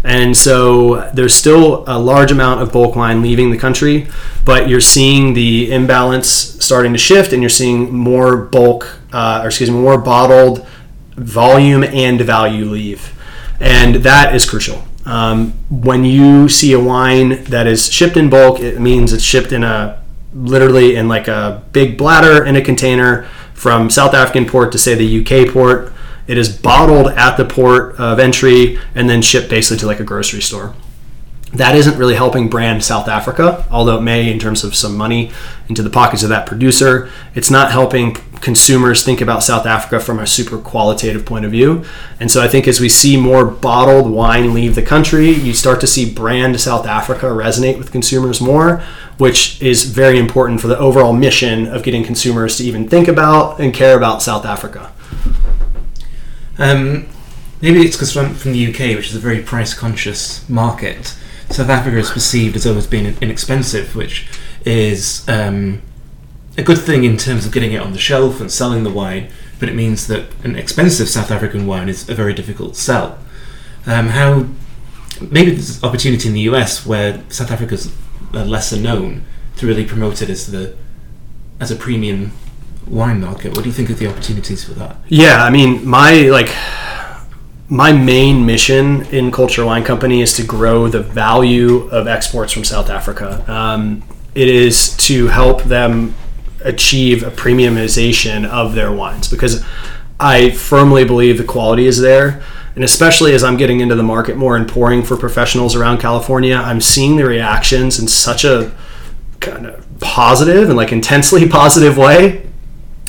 [0.05, 4.07] And so there's still a large amount of bulk wine leaving the country,
[4.45, 9.47] but you're seeing the imbalance starting to shift, and you're seeing more bulk, uh, or
[9.47, 10.65] excuse me, more bottled
[11.17, 13.13] volume and value leave.
[13.59, 14.81] And that is crucial.
[15.05, 19.51] Um, when you see a wine that is shipped in bulk, it means it's shipped
[19.51, 19.98] in a
[20.33, 23.23] literally in like a big bladder in a container
[23.53, 25.91] from South African port to say the UK port
[26.29, 30.03] it is bottled at the port of entry and then shipped basically to like a
[30.03, 30.75] grocery store.
[31.53, 35.31] That isn't really helping brand South Africa, although it may in terms of some money
[35.69, 37.09] into the pockets of that producer.
[37.33, 41.83] It's not helping consumers think about South Africa from a super qualitative point of view.
[42.19, 45.81] And so I think as we see more bottled wine leave the country, you start
[45.81, 48.83] to see brand South Africa resonate with consumers more,
[49.17, 53.59] which is very important for the overall mission of getting consumers to even think about
[53.59, 54.91] and care about South Africa.
[56.57, 57.07] Um,
[57.61, 61.15] maybe it's because from, from the UK, which is a very price conscious market,
[61.49, 64.27] South Africa is perceived as always being inexpensive, which
[64.65, 65.81] is um,
[66.59, 69.29] a good thing in terms of getting it on the shelf and selling the wine,
[69.59, 73.17] but it means that an expensive South African wine is a very difficult sell.
[73.85, 74.45] Um, how
[75.21, 77.91] maybe there's opportunity in the US where South Africa's
[78.33, 79.23] lesser known
[79.57, 80.75] to really promote it as the
[81.59, 82.31] as a premium
[82.87, 83.55] wine market.
[83.55, 84.97] What do you think of the opportunities for that?
[85.07, 86.53] Yeah, I mean, my like
[87.69, 92.63] my main mission in Culture Wine Company is to grow the value of exports from
[92.63, 93.43] South Africa.
[93.51, 94.03] Um,
[94.35, 96.15] it is to help them
[96.63, 99.63] achieve a premiumization of their wines because
[100.19, 102.43] I firmly believe the quality is there.
[102.75, 106.55] And especially as I'm getting into the market more and pouring for professionals around California,
[106.55, 108.71] I'm seeing the reactions in such a
[109.39, 112.47] kind of positive and like intensely positive way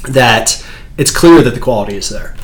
[0.08, 0.64] that
[0.96, 2.34] it's clear that the quality is there.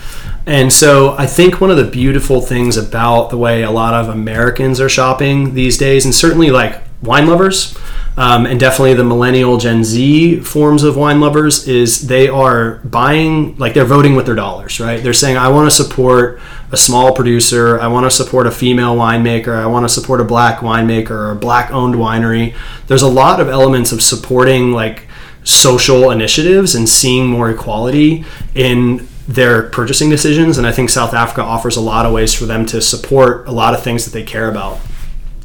[0.46, 4.09] And so I think one of the beautiful things about the way a lot of
[4.09, 7.76] Americans are shopping these days, and certainly like wine lovers,
[8.16, 13.57] um, and definitely the millennial Gen Z forms of wine lovers, is they are buying,
[13.59, 15.03] like they're voting with their dollars, right?
[15.03, 16.40] They're saying, I want to support
[16.72, 20.24] a small producer, I want to support a female winemaker, I want to support a
[20.24, 22.57] black winemaker or a black owned winery.
[22.86, 25.07] There's a lot of elements of supporting like
[25.44, 28.24] social initiatives and seeing more equality
[28.55, 30.59] in their purchasing decisions.
[30.59, 33.53] And I think South Africa offers a lot of ways for them to support a
[33.53, 34.80] lot of things that they care about.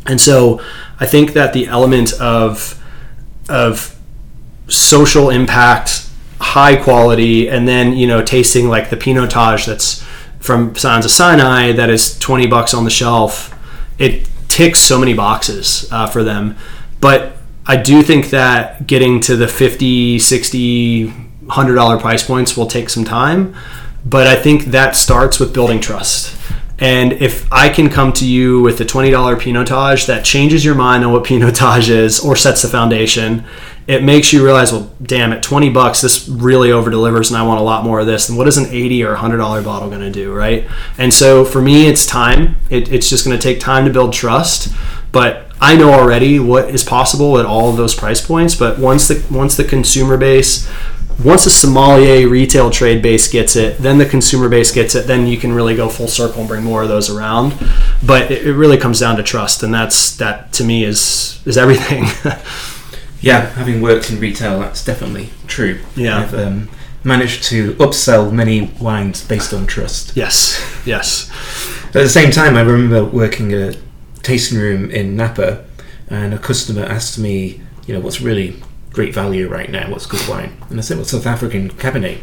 [0.07, 0.61] And so
[1.01, 2.81] I think that the element of
[3.49, 3.99] of
[4.67, 6.07] social impact,
[6.39, 10.05] high quality, and then you know tasting like the Pinotage that's
[10.39, 13.53] from Sons of Sinai that is twenty bucks on the shelf.
[13.97, 16.55] It ticks so many boxes uh, for them,
[17.01, 22.67] but I do think that getting to the 50 60 100 dollar price points will
[22.67, 23.55] take some time
[24.05, 26.35] but I think that starts with building trust
[26.81, 31.05] and if I can come to you with a $20 Pinotage that changes your mind
[31.05, 33.45] on what Pinotage is or sets the foundation,
[33.85, 37.43] it makes you realize, well, damn, at 20 bucks, this really over delivers and I
[37.43, 38.29] want a lot more of this.
[38.29, 40.67] And what is an 80 or $100 bottle going to do, right?
[40.97, 42.55] And so for me, it's time.
[42.71, 44.73] It, it's just going to take time to build trust.
[45.11, 48.55] But I know already what is possible at all of those price points.
[48.55, 50.67] But once the once the consumer base
[51.23, 55.27] once the sommelier retail trade base gets it, then the consumer base gets it, then
[55.27, 57.53] you can really go full circle and bring more of those around.
[58.05, 61.57] But it, it really comes down to trust, and that's that to me is is
[61.57, 62.05] everything.
[63.21, 65.79] yeah, having worked in retail, that's definitely true.
[65.95, 66.19] Yeah.
[66.19, 66.69] I've um,
[67.03, 70.15] managed to upsell many wines based on trust.
[70.15, 71.29] Yes, yes.
[71.87, 73.79] At the same time, I remember working at a
[74.23, 75.65] tasting room in Napa,
[76.09, 78.61] and a customer asked me, you know, what's really
[78.91, 79.89] great value right now.
[79.89, 80.57] What's good wine?
[80.69, 82.19] And I said, well, South African Cabernet.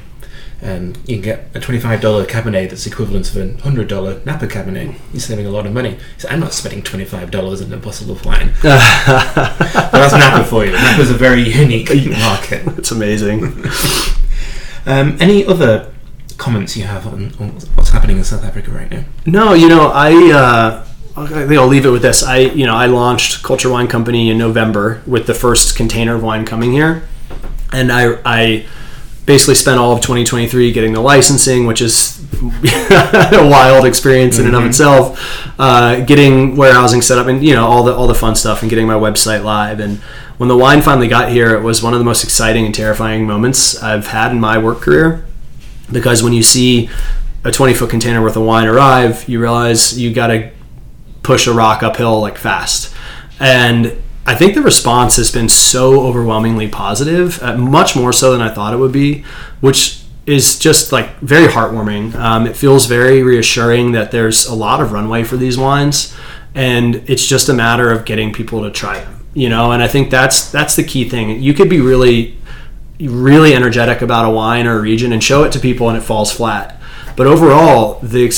[0.60, 4.98] And you can get a $25 Cabernet that's equivalent to a $100 Napa Cabernet.
[5.12, 5.90] You're saving a lot of money.
[5.92, 8.52] He said, I'm not spending $25 on a bottle of wine.
[8.62, 10.72] but that's Napa for you.
[10.72, 12.66] Napa's a very unique market.
[12.78, 13.44] It's amazing.
[14.86, 15.92] um, any other
[16.38, 19.04] comments you have on, on, what's happening in South Africa right now?
[19.26, 20.32] No, you know, I.
[20.32, 20.87] Uh
[21.22, 22.22] I think I'll leave it with this.
[22.22, 26.22] I, you know, I launched Culture Wine Company in November with the first container of
[26.22, 27.08] wine coming here,
[27.72, 28.66] and I, I
[29.26, 34.48] basically spent all of 2023 getting the licensing, which is a wild experience mm-hmm.
[34.48, 34.70] in and of mm-hmm.
[34.70, 35.54] itself.
[35.60, 38.70] Uh, getting warehousing set up, and you know, all the all the fun stuff, and
[38.70, 39.80] getting my website live.
[39.80, 39.98] And
[40.38, 43.26] when the wine finally got here, it was one of the most exciting and terrifying
[43.26, 45.26] moments I've had in my work career,
[45.92, 46.88] because when you see
[47.44, 50.50] a 20 foot container worth of wine arrive, you realize you got to
[51.28, 52.90] push a rock uphill like fast.
[53.38, 58.40] And I think the response has been so overwhelmingly positive, uh, much more so than
[58.40, 59.26] I thought it would be,
[59.60, 62.14] which is just like very heartwarming.
[62.14, 66.16] Um, it feels very reassuring that there's a lot of runway for these wines,
[66.54, 69.26] and it's just a matter of getting people to try them.
[69.34, 71.42] You know, and I think that's that's the key thing.
[71.42, 72.38] You could be really,
[72.98, 76.00] really energetic about a wine or a region and show it to people, and it
[76.00, 76.80] falls flat.
[77.16, 78.30] But overall, the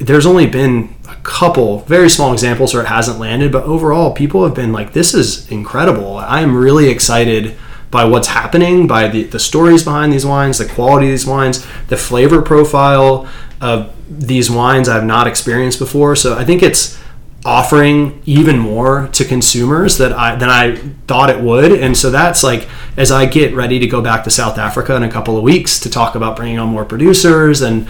[0.00, 4.54] there's only been couple very small examples where it hasn't landed, but overall, people have
[4.54, 6.16] been like, this is incredible.
[6.16, 7.56] I am really excited
[7.90, 11.66] by what's happening, by the, the stories behind these wines, the quality of these wines,
[11.88, 13.28] the flavor profile
[13.60, 16.16] of these wines I've not experienced before.
[16.16, 16.98] So I think it's
[17.44, 21.72] offering even more to consumers that I than I thought it would.
[21.72, 25.02] And so that's like as I get ready to go back to South Africa in
[25.02, 27.88] a couple of weeks to talk about bringing on more producers and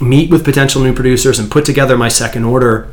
[0.00, 2.92] meet with potential new producers and put together my second order,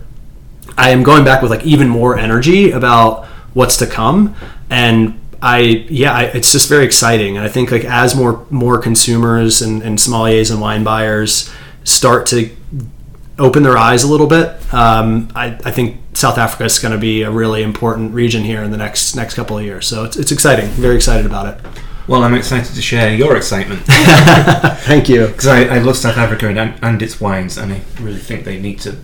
[0.78, 4.36] I am going back with like even more energy about what's to come.
[4.70, 7.38] And I, yeah, I, it's just very exciting.
[7.38, 11.52] And I think like as more more consumers and, and sommeliers and wine buyers
[11.84, 12.50] start to
[13.40, 16.98] open their eyes a little bit, um, I, I think South Africa is going to
[16.98, 19.88] be a really important region here in the next next couple of years.
[19.88, 20.68] So it's, it's exciting.
[20.70, 21.66] Very excited about it.
[22.08, 23.82] Well, I'm excited to share your excitement.
[23.86, 25.28] Thank you.
[25.28, 28.60] Because I, I, love South Africa and, and its wines, and I really think they
[28.60, 28.98] need to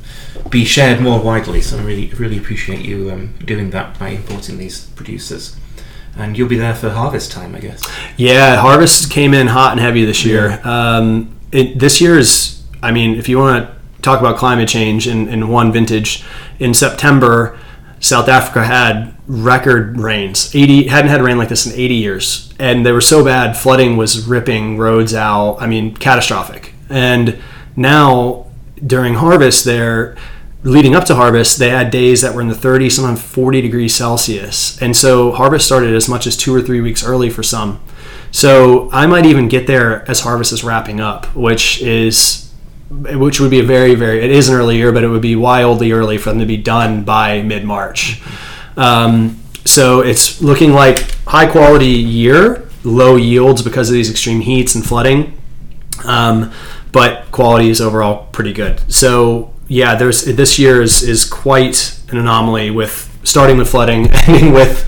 [0.49, 1.59] be shared more widely.
[1.59, 5.57] So I really, really appreciate you um, doing that by importing these producers.
[6.15, 7.83] And you'll be there for harvest time, I guess.
[8.15, 10.49] Yeah, harvest came in hot and heavy this year.
[10.63, 10.95] Yeah.
[10.97, 15.07] Um, it, this year is, I mean, if you want to talk about climate change
[15.07, 16.23] in, in one vintage,
[16.59, 17.59] in September,
[17.99, 20.53] South Africa had record rains.
[20.53, 23.55] 80 hadn't had rain like this in 80 years, and they were so bad.
[23.57, 25.57] Flooding was ripping roads out.
[25.59, 26.73] I mean, catastrophic.
[26.89, 27.39] And
[27.75, 28.47] now
[28.85, 30.15] during harvest, there,
[30.63, 33.95] leading up to harvest, they had days that were in the 30, sometimes 40 degrees
[33.95, 37.81] Celsius, and so harvest started as much as two or three weeks early for some.
[38.31, 42.49] So I might even get there as harvest is wrapping up, which is
[42.89, 45.35] which would be a very very it is an early year but it would be
[45.35, 48.21] wildly early for them to be done by mid-march
[48.77, 54.75] um, so it's looking like high quality year low yields because of these extreme heats
[54.75, 55.37] and flooding
[56.05, 56.51] um,
[56.91, 62.17] but quality is overall pretty good so yeah there's this year is, is quite an
[62.17, 64.85] anomaly with starting with flooding ending with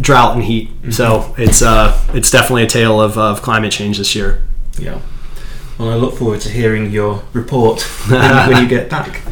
[0.00, 0.70] drought and heat.
[0.90, 4.42] So it's uh, it's definitely a tale of, of climate change this year.
[4.78, 5.00] Yeah.
[5.78, 9.22] Well, I look forward to hearing your report when, when you get back.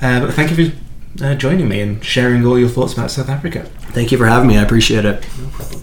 [0.00, 0.76] Uh, but thank you for
[1.22, 3.64] uh, joining me and sharing all your thoughts about South Africa.
[3.92, 4.58] Thank you for having me.
[4.58, 5.26] I appreciate it.
[5.38, 5.82] No.